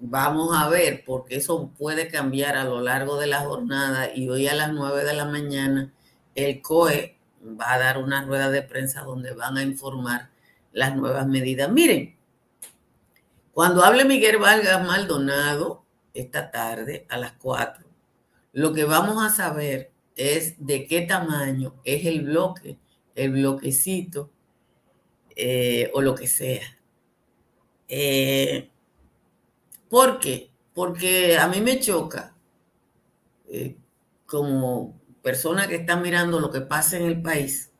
vamos 0.00 0.56
a 0.56 0.68
ver, 0.68 1.04
porque 1.04 1.36
eso 1.36 1.70
puede 1.78 2.08
cambiar 2.08 2.56
a 2.56 2.64
lo 2.64 2.80
largo 2.80 3.18
de 3.18 3.26
la 3.26 3.40
jornada 3.40 4.10
y 4.14 4.28
hoy 4.28 4.48
a 4.48 4.54
las 4.54 4.72
9 4.72 5.04
de 5.04 5.14
la 5.14 5.26
mañana 5.26 5.92
el 6.34 6.62
COE 6.62 7.18
va 7.42 7.74
a 7.74 7.78
dar 7.78 7.98
una 7.98 8.24
rueda 8.24 8.50
de 8.50 8.62
prensa 8.62 9.02
donde 9.02 9.32
van 9.32 9.56
a 9.56 9.62
informar 9.62 10.30
las 10.72 10.96
nuevas 10.96 11.26
medidas. 11.26 11.70
Miren, 11.70 12.16
cuando 13.52 13.84
hable 13.84 14.04
Miguel 14.04 14.38
Vargas 14.38 14.86
Maldonado, 14.86 15.84
esta 16.14 16.50
tarde 16.50 17.06
a 17.08 17.18
las 17.18 17.32
4, 17.32 17.84
lo 18.52 18.72
que 18.72 18.84
vamos 18.84 19.22
a 19.22 19.30
saber 19.30 19.92
es 20.16 20.54
de 20.64 20.86
qué 20.86 21.02
tamaño 21.02 21.74
es 21.84 22.06
el 22.06 22.22
bloque, 22.22 22.78
el 23.14 23.32
bloquecito 23.32 24.30
eh, 25.36 25.90
o 25.94 26.00
lo 26.00 26.14
que 26.14 26.26
sea. 26.26 26.78
Eh, 27.88 28.69
¿Por 29.90 30.20
qué? 30.20 30.52
Porque 30.72 31.36
a 31.36 31.48
mí 31.48 31.60
me 31.60 31.80
choca 31.80 32.34
eh, 33.48 33.76
como 34.24 34.98
persona 35.20 35.66
que 35.66 35.74
está 35.74 35.96
mirando 35.96 36.38
lo 36.38 36.50
que 36.52 36.60
pasa 36.60 36.96
en 36.96 37.02
el 37.02 37.20
país, 37.20 37.72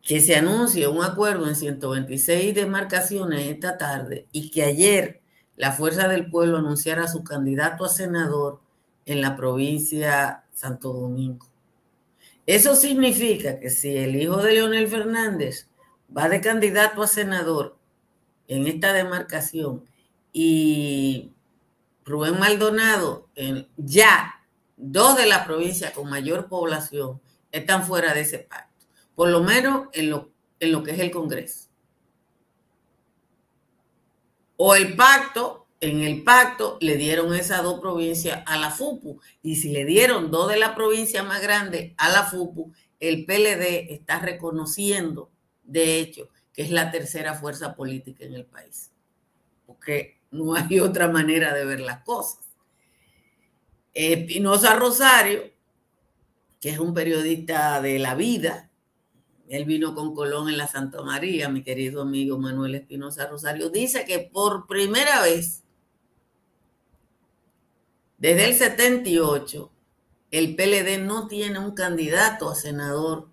que 0.00 0.20
se 0.20 0.36
anuncie 0.36 0.86
un 0.86 1.02
acuerdo 1.02 1.48
en 1.48 1.56
126 1.56 2.54
demarcaciones 2.54 3.48
esta 3.48 3.76
tarde 3.76 4.28
y 4.30 4.50
que 4.52 4.62
ayer 4.62 5.20
la 5.56 5.72
Fuerza 5.72 6.06
del 6.06 6.30
Pueblo 6.30 6.58
anunciara 6.58 7.08
su 7.08 7.24
candidato 7.24 7.84
a 7.84 7.88
senador 7.88 8.60
en 9.04 9.20
la 9.20 9.36
provincia 9.36 10.44
Santo 10.54 10.92
Domingo. 10.92 11.48
Eso 12.46 12.76
significa 12.76 13.58
que 13.58 13.70
si 13.70 13.96
el 13.96 14.14
hijo 14.14 14.36
de 14.36 14.52
Leonel 14.52 14.86
Fernández 14.86 15.68
va 16.16 16.28
de 16.28 16.40
candidato 16.40 17.02
a 17.02 17.08
senador 17.08 17.76
en 18.46 18.68
esta 18.68 18.92
demarcación 18.92 19.84
y 20.34 21.32
Rubén 22.04 22.38
Maldonado, 22.38 23.30
ya 23.78 24.44
dos 24.76 25.16
de 25.16 25.24
la 25.24 25.46
provincia 25.46 25.94
con 25.94 26.10
mayor 26.10 26.48
población 26.48 27.22
están 27.50 27.86
fuera 27.86 28.12
de 28.12 28.20
ese 28.20 28.40
pacto, 28.40 28.84
por 29.14 29.30
lo 29.30 29.42
menos 29.42 29.88
en 29.94 30.10
lo, 30.10 30.30
en 30.60 30.72
lo 30.72 30.82
que 30.82 30.90
es 30.90 30.98
el 30.98 31.10
Congreso 31.10 31.68
o 34.56 34.74
el 34.74 34.94
pacto, 34.96 35.66
en 35.80 36.02
el 36.02 36.22
pacto 36.22 36.78
le 36.80 36.96
dieron 36.96 37.34
esas 37.34 37.62
dos 37.62 37.80
provincias 37.80 38.42
a 38.46 38.56
la 38.56 38.70
FUPU. 38.70 39.20
Y 39.42 39.56
si 39.56 39.70
le 39.70 39.84
dieron 39.84 40.30
dos 40.30 40.48
de 40.48 40.56
la 40.56 40.74
provincia 40.74 41.22
más 41.22 41.42
grande 41.42 41.94
a 41.98 42.08
la 42.08 42.24
FUPU, 42.24 42.72
el 43.00 43.26
PLD 43.26 43.92
está 43.92 44.18
reconociendo, 44.20 45.30
de 45.62 45.98
hecho, 45.98 46.30
que 46.52 46.62
es 46.62 46.70
la 46.70 46.90
tercera 46.90 47.34
fuerza 47.34 47.74
política 47.74 48.24
en 48.24 48.34
el 48.34 48.46
país. 48.46 48.92
Porque 49.66 50.20
no 50.34 50.54
hay 50.54 50.80
otra 50.80 51.08
manera 51.08 51.54
de 51.54 51.64
ver 51.64 51.80
las 51.80 52.02
cosas. 52.02 52.40
Espinosa 53.94 54.74
Rosario, 54.74 55.52
que 56.60 56.70
es 56.70 56.78
un 56.78 56.92
periodista 56.92 57.80
de 57.80 57.98
la 57.98 58.14
vida, 58.14 58.70
él 59.48 59.64
vino 59.64 59.94
con 59.94 60.14
Colón 60.14 60.48
en 60.48 60.58
la 60.58 60.66
Santa 60.66 61.02
María, 61.02 61.48
mi 61.48 61.62
querido 61.62 62.02
amigo 62.02 62.38
Manuel 62.38 62.74
Espinosa 62.74 63.26
Rosario, 63.28 63.70
dice 63.70 64.04
que 64.04 64.18
por 64.18 64.66
primera 64.66 65.22
vez, 65.22 65.62
desde 68.18 68.46
el 68.46 68.54
78, 68.54 69.70
el 70.32 70.56
PLD 70.56 70.98
no 71.04 71.28
tiene 71.28 71.60
un 71.60 71.72
candidato 71.72 72.50
a 72.50 72.56
senador 72.56 73.28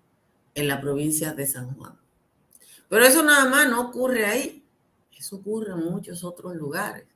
en 0.54 0.68
la 0.68 0.80
provincia 0.80 1.32
de 1.32 1.46
San 1.46 1.74
Juan. 1.74 1.98
Pero 2.88 3.04
eso 3.04 3.22
nada 3.24 3.48
más 3.48 3.68
no 3.68 3.80
ocurre 3.80 4.26
ahí, 4.26 4.61
eso 5.22 5.36
ocurre 5.36 5.72
en 5.72 5.78
muchos 5.78 6.24
otros 6.24 6.54
lugares. 6.54 7.06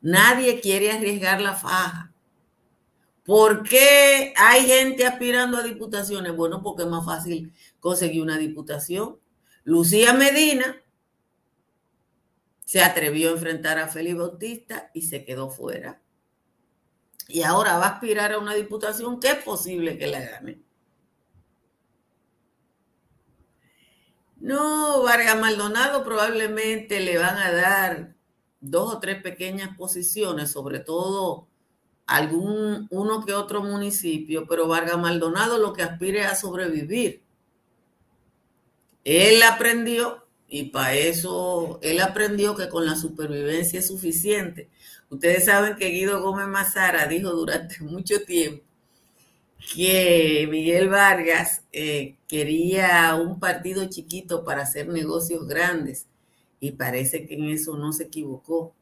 Nadie 0.00 0.60
quiere 0.60 0.92
arriesgar 0.92 1.40
la 1.40 1.54
faja, 1.54 2.14
¿Por 3.24 3.62
qué 3.62 4.34
hay 4.36 4.66
gente 4.66 5.06
aspirando 5.06 5.56
a 5.56 5.62
diputaciones? 5.62 6.36
Bueno, 6.36 6.62
porque 6.62 6.82
es 6.82 6.88
más 6.88 7.06
fácil 7.06 7.52
conseguir 7.80 8.22
una 8.22 8.36
diputación. 8.36 9.18
Lucía 9.64 10.12
Medina 10.12 10.76
se 12.66 12.82
atrevió 12.82 13.30
a 13.30 13.32
enfrentar 13.32 13.78
a 13.78 13.88
Félix 13.88 14.16
Bautista 14.18 14.90
y 14.92 15.02
se 15.02 15.24
quedó 15.24 15.48
fuera. 15.48 16.02
Y 17.26 17.42
ahora 17.42 17.78
va 17.78 17.86
a 17.86 17.90
aspirar 17.94 18.32
a 18.32 18.38
una 18.38 18.54
diputación 18.54 19.18
que 19.18 19.28
es 19.28 19.42
posible 19.42 19.96
que 19.96 20.06
la 20.06 20.20
gane. 20.20 20.60
No, 24.44 25.02
Vargas 25.02 25.40
Maldonado 25.40 26.04
probablemente 26.04 27.00
le 27.00 27.16
van 27.16 27.38
a 27.38 27.50
dar 27.50 28.14
dos 28.60 28.94
o 28.94 29.00
tres 29.00 29.22
pequeñas 29.22 29.74
posiciones, 29.74 30.50
sobre 30.50 30.80
todo 30.80 31.48
algún 32.06 32.86
uno 32.90 33.24
que 33.24 33.32
otro 33.32 33.62
municipio, 33.62 34.46
pero 34.46 34.68
Vargas 34.68 34.98
Maldonado 34.98 35.56
lo 35.56 35.72
que 35.72 35.82
aspire 35.82 36.20
es 36.20 36.26
a 36.26 36.34
sobrevivir. 36.34 37.22
Él 39.04 39.42
aprendió 39.44 40.26
y 40.46 40.64
para 40.64 40.94
eso 40.94 41.78
él 41.80 42.02
aprendió 42.02 42.54
que 42.54 42.68
con 42.68 42.84
la 42.84 42.96
supervivencia 42.96 43.78
es 43.78 43.86
suficiente. 43.88 44.68
Ustedes 45.08 45.46
saben 45.46 45.76
que 45.76 45.88
Guido 45.88 46.20
Gómez 46.20 46.48
Mazara 46.48 47.06
dijo 47.06 47.30
durante 47.30 47.78
mucho 47.82 48.22
tiempo 48.26 48.62
que 49.72 50.46
Miguel 50.50 50.88
Vargas 50.88 51.62
eh, 51.72 52.16
quería 52.28 53.14
un 53.14 53.40
partido 53.40 53.88
chiquito 53.88 54.44
para 54.44 54.62
hacer 54.62 54.88
negocios 54.88 55.46
grandes. 55.46 56.06
Y 56.60 56.72
parece 56.72 57.26
que 57.26 57.34
en 57.34 57.44
eso 57.50 57.76
no 57.76 57.92
se 57.92 58.04
equivocó, 58.04 58.74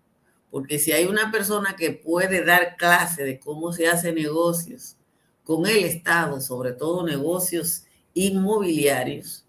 porque 0.51 0.79
si 0.79 0.93
hay 0.93 1.07
una 1.07 1.33
persona 1.33 1.75
que 1.77 1.91
puede 1.93 2.45
dar 2.45 2.77
clase 2.77 3.25
de 3.25 3.41
cómo 3.41 3.73
se 3.73 3.89
hace 3.89 4.13
negocios 4.13 4.97
con 5.45 5.67
el 5.67 5.85
Estado, 5.85 6.41
sobre 6.41 6.73
todo 6.73 7.05
negocios 7.05 7.85
inmobiliarios, 8.15 9.45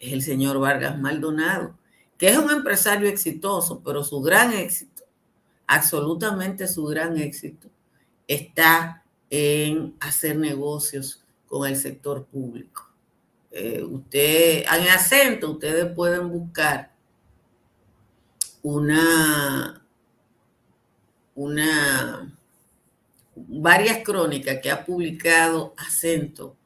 es 0.00 0.12
el 0.12 0.22
señor 0.22 0.58
Vargas 0.58 0.98
Maldonado, 0.98 1.78
que 2.18 2.28
es 2.28 2.36
un 2.36 2.50
empresario 2.50 3.08
exitoso, 3.08 3.80
pero 3.84 4.04
su 4.04 4.20
gran 4.20 4.52
éxito, 4.52 5.04
absolutamente 5.66 6.66
su 6.66 6.84
gran 6.84 7.16
éxito, 7.16 7.68
está 8.26 9.04
en 9.30 9.94
hacer 10.00 10.36
negocios 10.36 11.24
con 11.46 11.68
el 11.68 11.76
sector 11.76 12.26
público. 12.26 12.88
Eh, 13.50 13.82
usted, 13.82 14.64
en 14.64 14.88
acento, 14.88 15.52
ustedes 15.52 15.92
pueden 15.94 16.30
buscar 16.30 16.92
una, 18.62 19.82
una, 21.34 22.36
varias 23.34 24.04
crónicas 24.04 24.58
que 24.62 24.70
ha 24.70 24.84
publicado 24.84 25.74
acento 25.76 26.56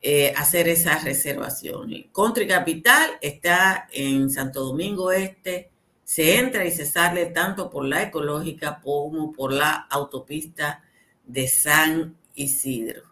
eh, 0.02 0.34
hacer 0.38 0.70
esa 0.70 1.00
reservación. 1.00 1.92
Country 2.14 2.48
Capital 2.48 3.12
está 3.22 3.88
en 3.92 4.30
Santo 4.30 4.62
Domingo 4.62 5.12
Este, 5.12 5.72
se 6.04 6.38
entra 6.38 6.66
y 6.66 6.72
se 6.72 6.86
sale 6.86 7.28
tanto 7.28 7.70
por 7.70 7.86
la 7.86 8.04
ecológica 8.04 8.80
como 8.82 9.32
por 9.32 9.52
la 9.52 9.88
autopista 9.90 10.84
de 11.26 11.48
San 11.48 12.16
Isidro. 12.34 13.04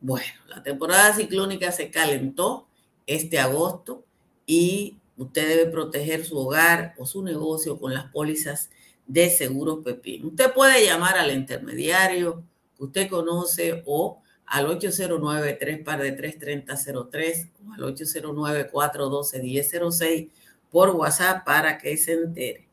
Bueno, 0.00 0.34
la 0.48 0.62
temporada 0.62 1.14
ciclónica 1.14 1.72
se 1.72 1.90
calentó 1.90 2.68
este 3.06 3.38
agosto 3.38 4.04
y 4.46 4.98
usted 5.16 5.48
debe 5.48 5.70
proteger 5.70 6.24
su 6.24 6.38
hogar 6.38 6.94
o 6.98 7.06
su 7.06 7.22
negocio 7.22 7.78
con 7.78 7.94
las 7.94 8.10
pólizas 8.10 8.70
de 9.06 9.30
seguros 9.30 9.80
Pepín. 9.84 10.26
Usted 10.26 10.52
puede 10.52 10.84
llamar 10.84 11.18
al 11.18 11.32
intermediario 11.32 12.42
que 12.76 12.84
usted 12.84 13.08
conoce 13.08 13.82
o 13.86 14.22
al 14.46 14.66
809 14.66 15.56
3 15.58 15.84
par 15.84 16.02
de 16.02 16.12
33003 16.12 17.48
o 17.66 17.72
al 17.72 17.84
809 17.84 18.68
412 18.70 19.42
1006 19.42 20.28
por 20.70 20.90
WhatsApp 20.90 21.44
para 21.44 21.78
que 21.78 21.96
se 21.96 22.14
entere. 22.14 22.68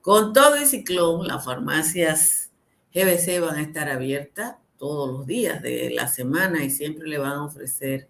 Con 0.00 0.32
todo 0.32 0.56
el 0.56 0.66
ciclón, 0.66 1.26
las 1.26 1.44
farmacias 1.44 2.50
GBC 2.94 3.40
van 3.40 3.56
a 3.56 3.62
estar 3.62 3.88
abiertas 3.88 4.56
todos 4.78 5.10
los 5.10 5.26
días 5.26 5.62
de 5.62 5.90
la 5.90 6.08
semana 6.08 6.64
y 6.64 6.70
siempre 6.70 7.08
le 7.08 7.18
van 7.18 7.32
a 7.32 7.44
ofrecer 7.44 8.08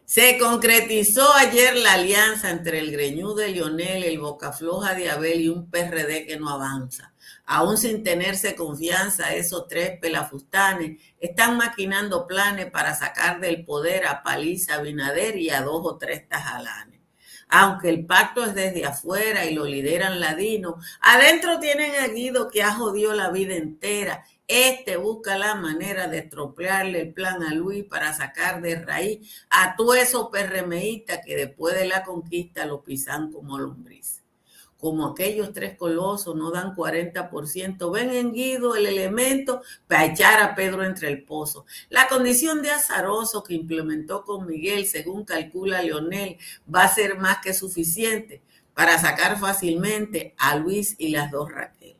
Se 0.04 0.38
concretizó 0.38 1.32
ayer 1.34 1.76
la 1.76 1.94
alianza 1.94 2.50
entre 2.50 2.78
el 2.78 2.92
greñú 2.92 3.34
de 3.34 3.48
Lionel, 3.48 4.04
el 4.04 4.18
boca 4.18 4.52
floja 4.52 4.94
de 4.94 5.10
Abel 5.10 5.40
y 5.40 5.48
un 5.48 5.70
PRD 5.70 6.26
que 6.26 6.38
no 6.38 6.48
avanza. 6.48 7.12
Aún 7.46 7.78
sin 7.78 8.02
tenerse 8.02 8.54
confianza, 8.54 9.34
esos 9.34 9.68
tres 9.68 9.98
pelafustanes 10.00 11.00
están 11.18 11.56
maquinando 11.56 12.26
planes 12.26 12.70
para 12.70 12.94
sacar 12.94 13.40
del 13.40 13.64
poder 13.64 14.06
a 14.06 14.22
Paliza 14.22 14.80
Binader 14.82 15.36
y 15.36 15.50
a 15.50 15.62
dos 15.62 15.80
o 15.84 15.96
tres 15.96 16.28
tajalanes. 16.28 17.00
Aunque 17.48 17.88
el 17.88 18.04
pacto 18.04 18.44
es 18.44 18.54
desde 18.54 18.84
afuera 18.84 19.44
y 19.46 19.54
lo 19.54 19.64
lideran 19.64 20.18
ladinos, 20.18 20.74
adentro 21.00 21.60
tienen 21.60 21.94
a 21.94 22.08
Guido 22.08 22.50
que 22.50 22.64
ha 22.64 22.74
jodido 22.74 23.12
la 23.12 23.30
vida 23.30 23.54
entera 23.54 24.24
este 24.48 24.96
busca 24.96 25.36
la 25.36 25.56
manera 25.56 26.06
de 26.06 26.18
estropearle 26.18 27.00
el 27.00 27.12
plan 27.12 27.42
a 27.42 27.52
Luis 27.52 27.84
para 27.84 28.12
sacar 28.12 28.62
de 28.62 28.76
raíz 28.76 29.44
a 29.50 29.74
todo 29.74 29.94
eso 29.94 30.30
PRMistas 30.30 31.20
que 31.26 31.34
después 31.34 31.74
de 31.74 31.86
la 31.86 32.04
conquista 32.04 32.64
lo 32.64 32.84
pisan 32.84 33.32
como 33.32 33.58
lombriz. 33.58 34.15
Como 34.78 35.06
aquellos 35.06 35.52
tres 35.52 35.76
colosos 35.76 36.36
no 36.36 36.50
dan 36.50 36.74
40%, 36.74 37.90
ven 37.90 38.10
en 38.10 38.32
Guido 38.32 38.76
el 38.76 38.86
elemento 38.86 39.62
para 39.86 40.04
echar 40.04 40.42
a 40.42 40.54
Pedro 40.54 40.84
entre 40.84 41.08
el 41.08 41.24
pozo. 41.24 41.64
La 41.88 42.08
condición 42.08 42.62
de 42.62 42.70
azaroso 42.70 43.42
que 43.42 43.54
implementó 43.54 44.24
con 44.24 44.46
Miguel, 44.46 44.86
según 44.86 45.24
calcula 45.24 45.82
Leonel, 45.82 46.36
va 46.72 46.84
a 46.84 46.94
ser 46.94 47.18
más 47.18 47.38
que 47.42 47.54
suficiente 47.54 48.42
para 48.74 48.98
sacar 48.98 49.38
fácilmente 49.38 50.34
a 50.36 50.56
Luis 50.56 50.96
y 50.98 51.08
las 51.08 51.30
dos 51.30 51.50
Raquel. 51.50 51.96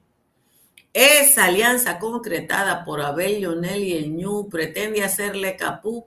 Esa 0.98 1.44
alianza 1.44 1.98
concretada 1.98 2.82
por 2.82 3.02
Abel 3.02 3.40
Lionel 3.40 3.84
y 3.84 3.92
el 3.92 4.16
Ñu 4.16 4.48
pretende 4.48 5.04
hacerle 5.04 5.54
capú 5.56 6.06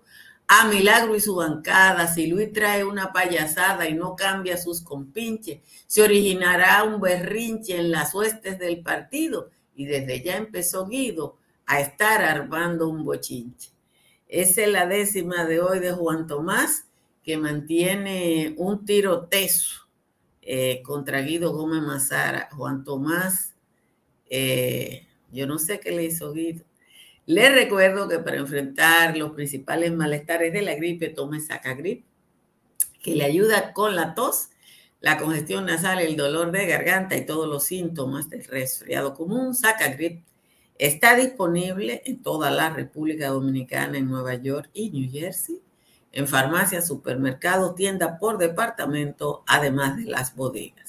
a 0.51 0.67
Milagro 0.67 1.15
y 1.15 1.21
su 1.21 1.35
bancada, 1.35 2.07
si 2.11 2.25
Luis 2.25 2.51
trae 2.51 2.83
una 2.83 3.13
payasada 3.13 3.87
y 3.87 3.93
no 3.93 4.15
cambia 4.15 4.57
sus 4.57 4.81
compinches, 4.81 5.59
se 5.85 6.01
originará 6.01 6.83
un 6.83 6.99
berrinche 6.99 7.77
en 7.77 7.91
las 7.91 8.15
huestes 8.15 8.57
del 8.57 8.81
partido. 8.81 9.51
Y 9.75 9.85
desde 9.85 10.23
ya 10.23 10.37
empezó 10.37 10.87
Guido 10.87 11.37
a 11.67 11.79
estar 11.81 12.23
armando 12.23 12.89
un 12.89 13.05
bochinche. 13.05 13.69
Esa 14.27 14.63
es 14.63 14.69
la 14.69 14.87
décima 14.87 15.45
de 15.45 15.61
hoy 15.61 15.79
de 15.79 15.91
Juan 15.91 16.25
Tomás, 16.25 16.87
que 17.23 17.37
mantiene 17.37 18.55
un 18.57 18.85
tirotezo 18.85 19.87
eh, 20.41 20.81
contra 20.81 21.21
Guido 21.21 21.51
Gómez 21.51 21.83
Mazara. 21.83 22.49
Juan 22.53 22.83
Tomás, 22.83 23.53
eh, 24.27 25.05
yo 25.31 25.45
no 25.45 25.59
sé 25.59 25.79
qué 25.79 25.91
le 25.91 26.05
hizo 26.05 26.33
Guido, 26.33 26.65
les 27.29 27.53
recuerdo 27.53 28.09
que 28.09 28.17
para 28.17 28.37
enfrentar 28.37 29.15
los 29.15 29.33
principales 29.33 29.91
malestares 29.91 30.51
de 30.51 30.63
la 30.63 30.73
gripe, 30.73 31.09
tome 31.09 31.39
Sacagrip, 31.39 32.03
que 33.03 33.15
le 33.15 33.23
ayuda 33.23 33.71
con 33.73 33.95
la 33.95 34.15
tos, 34.15 34.49
la 34.99 35.19
congestión 35.19 35.67
nasal, 35.67 35.99
el 35.99 36.17
dolor 36.17 36.51
de 36.51 36.65
garganta 36.65 37.15
y 37.15 37.27
todos 37.27 37.47
los 37.47 37.65
síntomas 37.65 38.31
del 38.31 38.45
resfriado 38.45 39.13
común. 39.13 39.53
Sacagrip 39.53 40.23
está 40.79 41.15
disponible 41.15 42.01
en 42.03 42.23
toda 42.23 42.49
la 42.49 42.71
República 42.71 43.27
Dominicana, 43.27 43.99
en 43.99 44.09
Nueva 44.09 44.33
York 44.33 44.71
y 44.73 44.89
New 44.89 45.11
Jersey, 45.11 45.61
en 46.11 46.27
farmacias, 46.27 46.87
supermercados, 46.87 47.75
tiendas 47.75 48.19
por 48.19 48.39
departamento, 48.39 49.43
además 49.45 49.97
de 49.97 50.05
las 50.05 50.35
bodegas. 50.35 50.88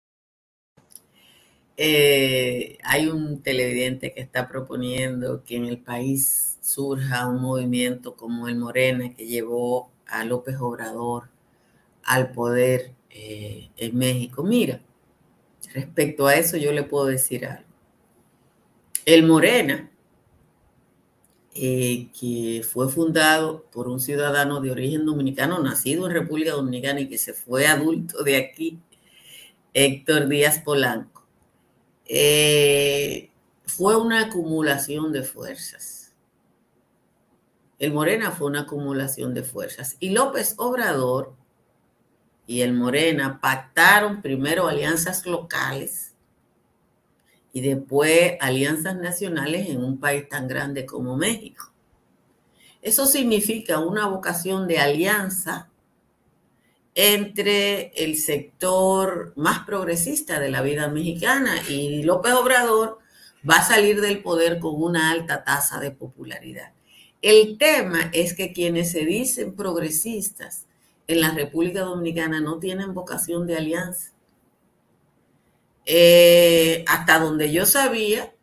Eh, 1.83 2.77
hay 2.83 3.07
un 3.07 3.41
televidente 3.41 4.13
que 4.13 4.21
está 4.21 4.47
proponiendo 4.47 5.43
que 5.43 5.55
en 5.55 5.65
el 5.65 5.79
país 5.79 6.59
surja 6.61 7.25
un 7.25 7.41
movimiento 7.41 8.15
como 8.15 8.47
el 8.47 8.55
Morena 8.55 9.11
que 9.15 9.25
llevó 9.25 9.89
a 10.05 10.23
López 10.23 10.57
Obrador 10.59 11.29
al 12.03 12.33
poder 12.33 12.93
eh, 13.09 13.71
en 13.77 13.97
México. 13.97 14.43
Mira, 14.43 14.79
respecto 15.73 16.27
a 16.27 16.35
eso 16.35 16.55
yo 16.55 16.71
le 16.71 16.83
puedo 16.83 17.07
decir 17.07 17.47
algo. 17.47 17.65
El 19.07 19.25
Morena, 19.25 19.89
eh, 21.55 22.09
que 22.13 22.61
fue 22.63 22.89
fundado 22.89 23.65
por 23.71 23.87
un 23.87 23.99
ciudadano 23.99 24.61
de 24.61 24.69
origen 24.69 25.03
dominicano, 25.03 25.57
nacido 25.63 26.05
en 26.05 26.13
República 26.13 26.51
Dominicana 26.51 26.99
y 26.99 27.09
que 27.09 27.17
se 27.17 27.33
fue 27.33 27.65
adulto 27.65 28.21
de 28.23 28.35
aquí, 28.35 28.79
Héctor 29.73 30.27
Díaz 30.27 30.59
Polanco, 30.59 31.10
eh, 32.13 33.31
fue 33.65 33.95
una 33.95 34.25
acumulación 34.25 35.13
de 35.13 35.23
fuerzas. 35.23 36.13
El 37.79 37.93
Morena 37.93 38.31
fue 38.31 38.47
una 38.47 38.61
acumulación 38.63 39.33
de 39.33 39.43
fuerzas. 39.43 39.95
Y 40.01 40.09
López 40.09 40.55
Obrador 40.57 41.33
y 42.45 42.63
el 42.63 42.73
Morena 42.73 43.39
pactaron 43.39 44.21
primero 44.21 44.67
alianzas 44.67 45.25
locales 45.25 46.13
y 47.53 47.61
después 47.61 48.33
alianzas 48.41 48.97
nacionales 48.97 49.69
en 49.69 49.81
un 49.81 49.97
país 49.97 50.27
tan 50.27 50.49
grande 50.49 50.85
como 50.85 51.15
México. 51.15 51.71
Eso 52.81 53.05
significa 53.05 53.79
una 53.79 54.07
vocación 54.07 54.67
de 54.67 54.79
alianza 54.79 55.70
entre 56.95 57.91
el 57.95 58.17
sector 58.17 59.33
más 59.35 59.65
progresista 59.65 60.39
de 60.39 60.49
la 60.49 60.61
vida 60.61 60.89
mexicana 60.89 61.55
y 61.69 62.03
López 62.03 62.33
Obrador 62.33 62.99
va 63.49 63.55
a 63.55 63.63
salir 63.63 64.01
del 64.01 64.21
poder 64.21 64.59
con 64.59 64.81
una 64.81 65.11
alta 65.11 65.43
tasa 65.43 65.79
de 65.79 65.91
popularidad. 65.91 66.73
El 67.21 67.57
tema 67.57 68.09
es 68.13 68.33
que 68.33 68.51
quienes 68.51 68.91
se 68.91 69.05
dicen 69.05 69.55
progresistas 69.55 70.65
en 71.07 71.21
la 71.21 71.31
República 71.31 71.81
Dominicana 71.81 72.41
no 72.41 72.59
tienen 72.59 72.93
vocación 72.93 73.47
de 73.47 73.57
alianza. 73.57 74.11
Eh, 75.85 76.83
hasta 76.87 77.19
donde 77.19 77.51
yo 77.51 77.65
sabía, 77.65 78.33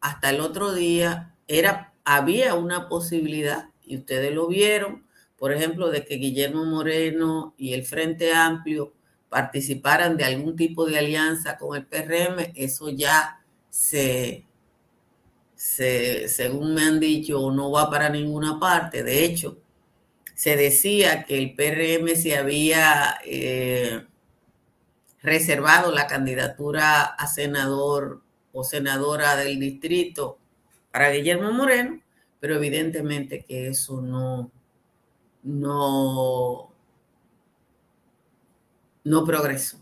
hasta 0.00 0.30
el 0.30 0.40
otro 0.40 0.72
día, 0.72 1.34
era, 1.48 1.94
había 2.04 2.54
una 2.54 2.88
posibilidad, 2.88 3.70
y 3.84 3.96
ustedes 3.96 4.32
lo 4.32 4.48
vieron, 4.48 5.03
por 5.44 5.52
ejemplo, 5.52 5.90
de 5.90 6.06
que 6.06 6.14
Guillermo 6.14 6.64
Moreno 6.64 7.52
y 7.58 7.74
el 7.74 7.84
Frente 7.84 8.32
Amplio 8.32 8.94
participaran 9.28 10.16
de 10.16 10.24
algún 10.24 10.56
tipo 10.56 10.86
de 10.86 10.98
alianza 10.98 11.58
con 11.58 11.76
el 11.76 11.84
PRM, 11.84 12.50
eso 12.54 12.88
ya 12.88 13.44
se, 13.68 14.46
según 15.54 16.72
me 16.72 16.84
han 16.84 16.98
dicho, 16.98 17.50
no 17.50 17.70
va 17.70 17.90
para 17.90 18.08
ninguna 18.08 18.58
parte. 18.58 19.02
De 19.02 19.22
hecho, 19.22 19.58
se 20.34 20.56
decía 20.56 21.24
que 21.24 21.36
el 21.36 21.54
PRM 21.54 22.16
se 22.16 22.38
había... 22.38 23.18
Eh, 23.22 24.02
reservado 25.22 25.92
la 25.92 26.06
candidatura 26.06 27.02
a 27.02 27.26
senador 27.26 28.22
o 28.52 28.64
senadora 28.64 29.36
del 29.36 29.60
distrito 29.60 30.38
para 30.90 31.10
Guillermo 31.10 31.52
Moreno, 31.52 32.00
pero 32.40 32.56
evidentemente 32.56 33.44
que 33.44 33.68
eso 33.68 34.00
no, 34.00 34.50
no, 35.44 36.72
no 39.04 39.24
progresó. 39.24 39.78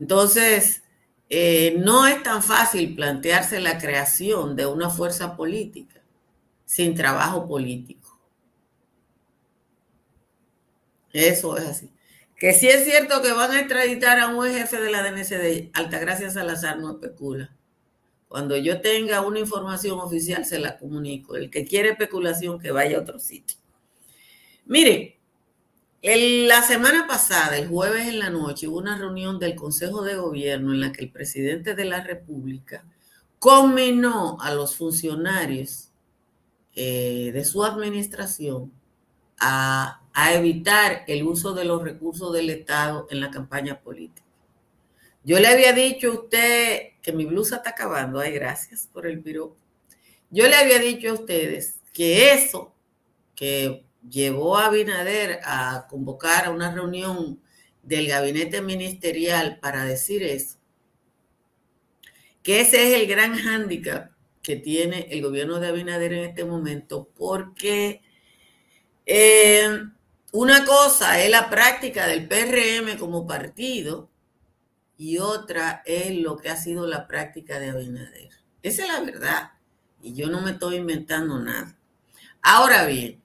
Entonces, 0.00 0.82
eh, 1.28 1.76
no 1.78 2.06
es 2.06 2.22
tan 2.22 2.42
fácil 2.42 2.96
plantearse 2.96 3.60
la 3.60 3.78
creación 3.78 4.56
de 4.56 4.66
una 4.66 4.90
fuerza 4.90 5.36
política 5.36 6.02
sin 6.64 6.94
trabajo 6.94 7.46
político. 7.46 8.18
Eso 11.12 11.56
es 11.56 11.64
así. 11.66 11.92
Que 12.36 12.54
sí 12.54 12.68
es 12.68 12.84
cierto 12.84 13.20
que 13.22 13.32
van 13.32 13.50
a 13.52 13.60
extraditar 13.60 14.18
a 14.18 14.28
un 14.28 14.48
jefe 14.48 14.80
de 14.80 14.90
la 14.90 15.02
DNCD, 15.02 15.70
Altagracia 15.74 16.30
Salazar 16.30 16.78
no 16.78 16.92
especula. 16.92 17.54
Cuando 18.30 18.56
yo 18.56 18.80
tenga 18.80 19.20
una 19.20 19.40
información 19.40 20.00
oficial, 20.00 20.46
se 20.46 20.58
la 20.58 20.78
comunico. 20.78 21.36
El 21.36 21.50
que 21.50 21.66
quiere 21.66 21.90
especulación, 21.90 22.58
que 22.58 22.70
vaya 22.70 22.96
a 22.96 23.00
otro 23.02 23.18
sitio. 23.18 23.58
Mire, 24.64 25.18
la 26.02 26.62
semana 26.62 27.06
pasada, 27.06 27.58
el 27.58 27.68
jueves 27.68 28.06
en 28.06 28.20
la 28.20 28.30
noche, 28.30 28.68
hubo 28.68 28.78
una 28.78 28.96
reunión 28.96 29.38
del 29.38 29.54
Consejo 29.54 30.02
de 30.02 30.14
Gobierno 30.14 30.72
en 30.72 30.80
la 30.80 30.92
que 30.92 31.04
el 31.04 31.10
presidente 31.10 31.74
de 31.74 31.84
la 31.84 32.02
República 32.02 32.84
conminó 33.38 34.40
a 34.40 34.54
los 34.54 34.76
funcionarios 34.76 35.90
eh, 36.74 37.32
de 37.34 37.44
su 37.44 37.64
administración 37.64 38.72
a 39.38 40.00
a 40.12 40.34
evitar 40.34 41.04
el 41.06 41.22
uso 41.24 41.52
de 41.54 41.64
los 41.64 41.82
recursos 41.82 42.32
del 42.32 42.50
Estado 42.50 43.06
en 43.10 43.20
la 43.20 43.30
campaña 43.30 43.80
política. 43.80 44.26
Yo 45.22 45.38
le 45.38 45.48
había 45.48 45.72
dicho 45.72 46.08
a 46.08 46.14
usted 46.14 46.80
que 47.02 47.12
mi 47.12 47.26
blusa 47.26 47.56
está 47.56 47.70
acabando, 47.70 48.20
ay, 48.20 48.32
gracias 48.32 48.88
por 48.92 49.06
el 49.06 49.22
piro. 49.22 49.56
Yo 50.30 50.48
le 50.48 50.56
había 50.56 50.78
dicho 50.78 51.10
a 51.10 51.14
ustedes 51.14 51.80
que 51.92 52.32
eso 52.32 52.74
que 53.34 53.84
llevó 54.08 54.56
a 54.56 54.70
Binader 54.70 55.40
a 55.44 55.86
convocar 55.88 56.46
a 56.46 56.50
una 56.50 56.72
reunión 56.72 57.40
del 57.82 58.06
gabinete 58.06 58.62
ministerial 58.62 59.58
para 59.60 59.84
decir 59.84 60.22
eso, 60.22 60.58
que 62.42 62.60
ese 62.60 62.88
es 62.88 63.00
el 63.00 63.06
gran 63.06 63.36
hándicap 63.36 64.12
que 64.42 64.56
tiene 64.56 65.06
el 65.10 65.22
gobierno 65.22 65.60
de 65.60 65.68
Abinader 65.68 66.12
en 66.12 66.24
este 66.30 66.44
momento, 66.44 67.10
porque 67.16 68.02
eh, 69.04 69.68
una 70.32 70.64
cosa 70.64 71.22
es 71.22 71.30
la 71.30 71.50
práctica 71.50 72.06
del 72.06 72.26
PRM 72.26 72.98
como 72.98 73.26
partido 73.26 74.08
y 75.00 75.16
otra 75.16 75.82
es 75.86 76.14
lo 76.18 76.36
que 76.36 76.50
ha 76.50 76.56
sido 76.56 76.86
la 76.86 77.08
práctica 77.08 77.58
de 77.58 77.70
Abinader. 77.70 78.28
Esa 78.62 78.82
es 78.82 78.88
la 78.88 79.00
verdad. 79.00 79.52
Y 80.02 80.12
yo 80.12 80.28
no 80.28 80.42
me 80.42 80.50
estoy 80.50 80.76
inventando 80.76 81.38
nada. 81.38 81.74
Ahora 82.42 82.84
bien, 82.84 83.22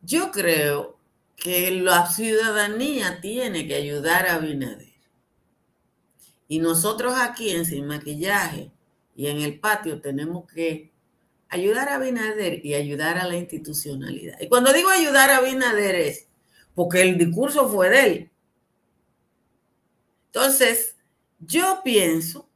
yo 0.00 0.30
creo 0.30 0.98
que 1.36 1.70
la 1.70 2.06
ciudadanía 2.06 3.20
tiene 3.20 3.68
que 3.68 3.74
ayudar 3.74 4.26
a 4.26 4.36
Abinader. 4.36 4.94
Y 6.48 6.58
nosotros 6.58 7.12
aquí 7.20 7.50
en 7.50 7.66
Sin 7.66 7.86
Maquillaje 7.86 8.72
y 9.14 9.26
en 9.26 9.42
el 9.42 9.60
patio 9.60 10.00
tenemos 10.00 10.50
que 10.50 10.94
ayudar 11.50 11.90
a 11.90 11.98
Binader 11.98 12.64
y 12.64 12.72
ayudar 12.72 13.18
a 13.18 13.28
la 13.28 13.36
institucionalidad. 13.36 14.40
Y 14.40 14.48
cuando 14.48 14.72
digo 14.72 14.88
ayudar 14.88 15.28
a 15.28 15.42
Binader 15.42 15.94
es 15.94 16.26
porque 16.74 17.02
el 17.02 17.18
discurso 17.18 17.68
fue 17.68 17.90
de 17.90 18.06
él. 18.06 18.30
Entonces, 20.36 20.94
yo 21.38 21.80
pienso 21.82 22.46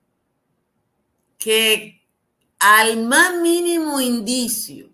que 1.38 2.06
al 2.58 3.06
más 3.06 3.40
mínimo 3.40 4.02
indicio 4.02 4.90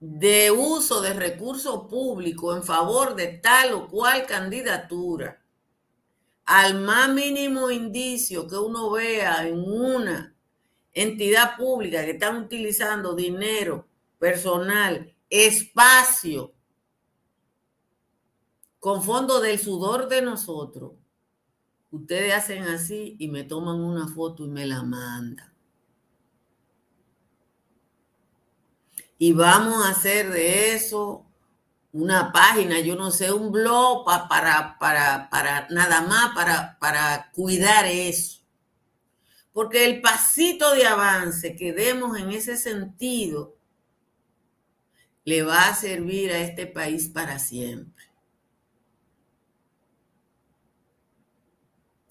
de 0.00 0.50
uso 0.50 1.02
de 1.02 1.12
recursos 1.12 1.86
públicos 1.88 2.56
en 2.56 2.64
favor 2.64 3.14
de 3.14 3.28
tal 3.28 3.74
o 3.74 3.86
cual 3.86 4.26
candidatura, 4.26 5.40
al 6.46 6.80
más 6.80 7.08
mínimo 7.10 7.70
indicio 7.70 8.48
que 8.48 8.56
uno 8.56 8.90
vea 8.90 9.46
en 9.46 9.60
una 9.60 10.34
entidad 10.92 11.56
pública 11.56 12.04
que 12.04 12.10
están 12.10 12.38
utilizando 12.38 13.14
dinero 13.14 13.86
personal, 14.18 15.14
espacio, 15.30 16.57
con 18.78 19.02
fondo 19.02 19.40
del 19.40 19.58
sudor 19.58 20.08
de 20.08 20.22
nosotros, 20.22 20.92
ustedes 21.90 22.34
hacen 22.34 22.64
así 22.64 23.16
y 23.18 23.28
me 23.28 23.44
toman 23.44 23.80
una 23.80 24.08
foto 24.08 24.44
y 24.44 24.48
me 24.48 24.66
la 24.66 24.82
mandan. 24.82 25.52
Y 29.18 29.32
vamos 29.32 29.84
a 29.84 29.90
hacer 29.90 30.30
de 30.30 30.74
eso 30.74 31.26
una 31.92 32.32
página, 32.32 32.78
yo 32.80 32.94
no 32.94 33.10
sé, 33.10 33.32
un 33.32 33.50
blog 33.50 34.04
para, 34.04 34.78
para, 34.78 35.28
para, 35.28 35.66
nada 35.70 36.02
más 36.02 36.34
para, 36.34 36.78
para 36.78 37.30
cuidar 37.32 37.86
eso. 37.86 38.42
Porque 39.52 39.86
el 39.86 40.00
pasito 40.00 40.72
de 40.74 40.86
avance 40.86 41.56
que 41.56 41.72
demos 41.72 42.16
en 42.16 42.30
ese 42.30 42.56
sentido 42.56 43.56
le 45.24 45.42
va 45.42 45.68
a 45.68 45.74
servir 45.74 46.30
a 46.30 46.38
este 46.38 46.66
país 46.66 47.08
para 47.08 47.40
siempre. 47.40 48.07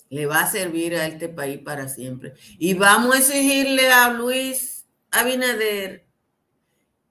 Le 0.10 0.26
va 0.26 0.41
a 0.41 0.52
servir 0.52 0.96
a 0.96 1.06
este 1.08 1.30
país 1.30 1.60
para 1.60 1.89
siempre. 1.89 2.34
Y 2.58 2.74
vamos 2.74 3.15
a 3.15 3.20
exigirle 3.20 3.89
a 3.89 4.10
Luis 4.10 4.86
Abinader 5.12 6.08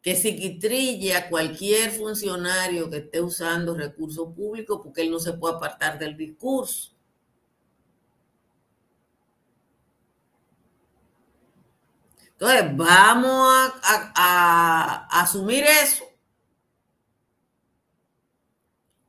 que 0.02 0.14
psiquitrille 0.14 1.16
a 1.16 1.28
cualquier 1.28 1.90
funcionario 1.90 2.88
que 2.88 2.98
esté 2.98 3.20
usando 3.20 3.74
recursos 3.74 4.32
públicos 4.34 4.80
porque 4.82 5.02
él 5.02 5.10
no 5.10 5.18
se 5.18 5.32
puede 5.32 5.56
apartar 5.56 5.98
del 5.98 6.16
discurso. 6.16 6.96
Entonces, 12.38 12.76
vamos 12.76 13.72
a, 13.82 15.08
asumir 15.10 15.64
eso 15.64 16.04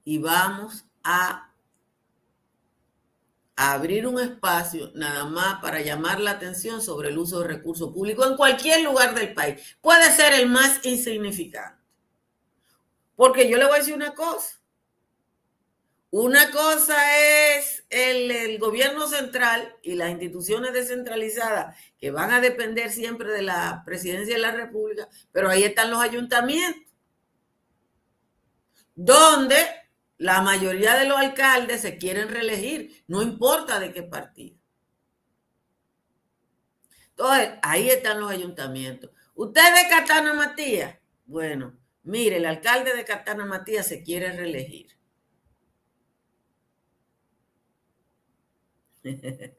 y 0.05 0.17
vamos 0.17 0.85
a 1.03 1.46
abrir 3.57 4.05
un 4.05 4.19
espacio 4.19 4.91
nada 4.93 5.25
más 5.25 5.59
para 5.61 5.81
llamar 5.81 6.19
la 6.19 6.31
atención 6.31 6.79
sobre 6.79 7.09
el 7.09 7.17
uso 7.17 7.39
de 7.39 7.47
recursos 7.47 7.91
públicos 7.91 8.27
en 8.27 8.37
cualquier 8.37 8.83
lugar 8.83 9.15
del 9.15 9.33
país. 9.33 9.75
Puede 9.81 10.11
ser 10.11 10.33
el 10.33 10.47
más 10.47 10.79
insignificante. 10.85 11.81
Porque 13.15 13.49
yo 13.49 13.57
le 13.57 13.65
voy 13.65 13.75
a 13.75 13.79
decir 13.79 13.95
una 13.95 14.13
cosa. 14.13 14.61
Una 16.11 16.51
cosa 16.51 16.95
es 17.57 17.83
el, 17.89 18.29
el, 18.29 18.59
gobierno 18.59 19.07
central 19.07 19.75
y 19.81 19.95
las 19.95 20.11
instituciones 20.11 20.71
descentralizadas 20.71 21.75
que 21.97 22.11
van 22.11 22.31
a 22.31 22.39
depender 22.39 22.91
siempre 22.91 23.31
de 23.31 23.41
la 23.41 23.81
presidencia 23.85 24.35
de 24.35 24.41
la 24.41 24.51
República, 24.51 25.09
pero 25.31 25.49
ahí 25.49 25.63
están 25.63 25.89
los 25.91 25.99
ayuntamientos, 25.99 26.81
donde 28.95 29.57
la 30.17 30.41
mayoría 30.41 30.95
de 30.95 31.05
los 31.05 31.17
alcaldes 31.17 31.81
se 31.81 31.97
quieren 31.97 32.29
reelegir, 32.29 33.03
no 33.07 33.21
importa 33.21 33.79
de 33.79 33.93
qué 33.93 34.03
partido. 34.03 34.57
Entonces, 37.11 37.51
ahí 37.63 37.89
están 37.89 38.19
los 38.19 38.31
ayuntamientos. 38.31 39.11
¿Usted 39.33 39.61
de 39.61 39.89
Catana 39.89 40.33
Matías? 40.33 40.97
Bueno, 41.25 41.77
mire, 42.03 42.37
el 42.37 42.45
alcalde 42.45 42.95
de 42.95 43.05
Catana 43.05 43.45
Matías 43.45 43.87
se 43.87 44.03
quiere 44.03 44.31
reelegir. 44.31 44.97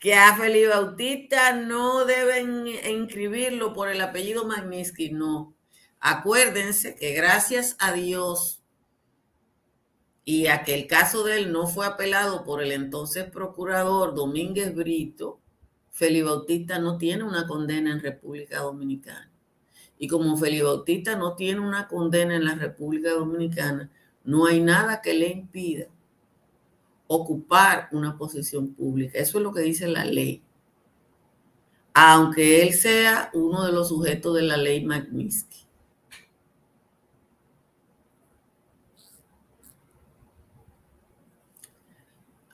que 0.00 0.14
a 0.14 0.36
Felipe 0.36 0.68
Bautista 0.68 1.52
no 1.54 2.04
deben 2.04 2.66
inscribirlo 2.66 3.72
por 3.72 3.88
el 3.88 4.00
apellido 4.00 4.44
Magnitsky, 4.44 5.10
no. 5.12 5.54
Acuérdense 6.00 6.94
que 6.94 7.12
gracias 7.12 7.76
a 7.78 7.92
Dios 7.92 8.63
y 10.24 10.46
a 10.46 10.62
que 10.62 10.74
el 10.74 10.86
caso 10.86 11.22
de 11.24 11.38
él 11.38 11.52
no 11.52 11.66
fue 11.66 11.86
apelado 11.86 12.44
por 12.44 12.62
el 12.62 12.72
entonces 12.72 13.24
procurador 13.30 14.14
Domínguez 14.14 14.74
Brito, 14.74 15.40
Felipe 15.90 16.24
Bautista 16.24 16.78
no 16.78 16.98
tiene 16.98 17.24
una 17.24 17.46
condena 17.46 17.92
en 17.92 18.00
República 18.00 18.60
Dominicana. 18.60 19.30
Y 19.98 20.08
como 20.08 20.36
Felipe 20.36 20.64
Bautista 20.64 21.14
no 21.14 21.34
tiene 21.36 21.60
una 21.60 21.86
condena 21.86 22.34
en 22.34 22.44
la 22.44 22.54
República 22.54 23.12
Dominicana, 23.12 23.90
no 24.24 24.46
hay 24.46 24.60
nada 24.60 25.02
que 25.02 25.14
le 25.14 25.28
impida 25.28 25.86
ocupar 27.06 27.88
una 27.92 28.16
posición 28.16 28.74
pública. 28.74 29.18
Eso 29.18 29.38
es 29.38 29.44
lo 29.44 29.52
que 29.52 29.60
dice 29.60 29.86
la 29.86 30.04
ley. 30.04 30.42
Aunque 31.92 32.62
él 32.62 32.72
sea 32.72 33.30
uno 33.34 33.64
de 33.64 33.72
los 33.72 33.88
sujetos 33.88 34.34
de 34.34 34.42
la 34.42 34.56
ley 34.56 34.84
Magnitsky. 34.84 35.63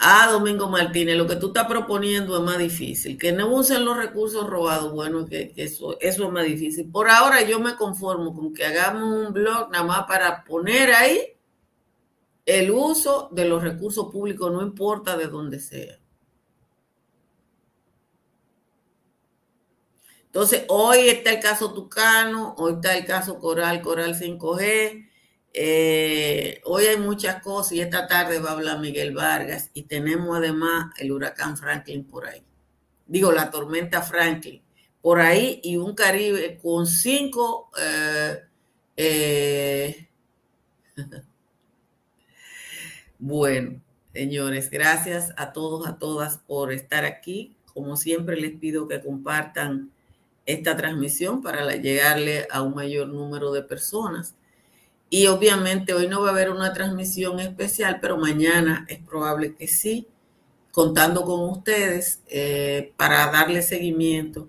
Ah, 0.03 0.29
Domingo 0.33 0.67
Martínez, 0.71 1.15
lo 1.19 1.27
que 1.27 1.37
tú 1.37 1.49
estás 1.49 1.67
proponiendo 1.67 2.35
es 2.35 2.43
más 2.43 2.57
difícil. 2.57 3.19
Que 3.19 3.33
no 3.33 3.55
usen 3.55 3.85
los 3.85 3.99
recursos 3.99 4.49
robados, 4.49 4.93
bueno, 4.95 5.27
que, 5.27 5.53
eso, 5.57 5.99
eso 6.01 6.25
es 6.25 6.33
más 6.33 6.45
difícil. 6.47 6.91
Por 6.91 7.11
ahora 7.11 7.43
yo 7.43 7.61
me 7.61 7.77
conformo 7.77 8.35
con 8.35 8.55
que 8.55 8.65
hagamos 8.65 9.27
un 9.27 9.35
blog 9.35 9.71
nada 9.71 9.85
más 9.85 10.07
para 10.07 10.43
poner 10.45 10.95
ahí 10.95 11.37
el 12.47 12.71
uso 12.71 13.29
de 13.33 13.45
los 13.45 13.63
recursos 13.63 14.11
públicos, 14.11 14.51
no 14.51 14.63
importa 14.63 15.19
de 15.19 15.27
dónde 15.27 15.61
sea. 15.61 15.99
Entonces, 20.25 20.65
hoy 20.69 21.09
está 21.09 21.33
el 21.33 21.41
caso 21.41 21.75
Tucano, 21.75 22.55
hoy 22.57 22.75
está 22.75 22.97
el 22.97 23.05
caso 23.05 23.39
Coral, 23.39 23.83
Coral 23.83 24.15
5G. 24.15 25.10
Eh, 25.53 26.61
hoy 26.65 26.85
hay 26.85 26.97
muchas 26.97 27.43
cosas 27.43 27.73
y 27.73 27.81
esta 27.81 28.07
tarde 28.07 28.39
va 28.39 28.51
a 28.51 28.53
hablar 28.53 28.79
Miguel 28.79 29.15
Vargas 29.15 29.71
y 29.75 29.83
tenemos 29.83 30.37
además 30.37 30.93
el 30.99 31.11
huracán 31.11 31.57
Franklin 31.57 32.05
por 32.05 32.27
ahí. 32.27 32.43
Digo, 33.07 33.33
la 33.33 33.51
tormenta 33.51 34.03
Franklin 34.03 34.63
por 35.03 35.21
ahí 35.21 35.61
y 35.63 35.77
un 35.77 35.95
Caribe 35.95 36.59
con 36.59 36.87
cinco... 36.87 37.71
Eh, 37.81 38.45
eh, 38.97 40.09
bueno, 43.19 43.81
señores, 44.13 44.71
gracias 44.71 45.33
a 45.37 45.53
todos, 45.53 45.89
a 45.89 45.99
todas 45.99 46.39
por 46.39 46.73
estar 46.73 47.05
aquí. 47.05 47.57
Como 47.73 47.97
siempre 47.97 48.37
les 48.37 48.53
pido 48.59 48.87
que 48.87 49.01
compartan 49.01 49.91
esta 50.45 50.77
transmisión 50.77 51.43
para 51.43 51.75
llegarle 51.77 52.47
a 52.51 52.63
un 52.63 52.75
mayor 52.75 53.09
número 53.09 53.53
de 53.53 53.63
personas. 53.63 54.35
Y 55.11 55.27
obviamente 55.27 55.93
hoy 55.93 56.07
no 56.07 56.23
va 56.23 56.29
a 56.29 56.31
haber 56.31 56.51
una 56.51 56.73
transmisión 56.73 57.41
especial, 57.41 57.99
pero 58.01 58.17
mañana 58.17 58.87
es 58.89 59.01
probable 59.01 59.57
que 59.57 59.67
sí, 59.67 60.07
contando 60.71 61.25
con 61.25 61.41
ustedes 61.51 62.23
eh, 62.29 62.93
para 62.97 63.31
darle 63.33 63.61
seguimiento 63.61 64.49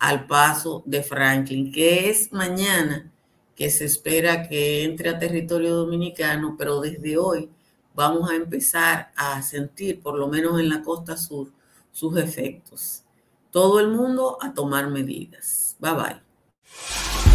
al 0.00 0.26
paso 0.26 0.82
de 0.84 1.04
Franklin, 1.04 1.70
que 1.70 2.10
es 2.10 2.32
mañana 2.32 3.12
que 3.54 3.70
se 3.70 3.84
espera 3.84 4.48
que 4.48 4.82
entre 4.82 5.10
a 5.10 5.18
territorio 5.18 5.76
dominicano, 5.76 6.56
pero 6.58 6.80
desde 6.80 7.16
hoy 7.16 7.48
vamos 7.94 8.30
a 8.30 8.34
empezar 8.34 9.12
a 9.14 9.40
sentir, 9.42 10.00
por 10.00 10.18
lo 10.18 10.26
menos 10.26 10.58
en 10.58 10.70
la 10.70 10.82
costa 10.82 11.16
sur, 11.16 11.52
sus 11.92 12.16
efectos. 12.16 13.04
Todo 13.50 13.78
el 13.78 13.88
mundo 13.88 14.38
a 14.40 14.54
tomar 14.54 14.88
medidas. 14.88 15.76
Bye 15.78 15.92
bye. 15.94 17.29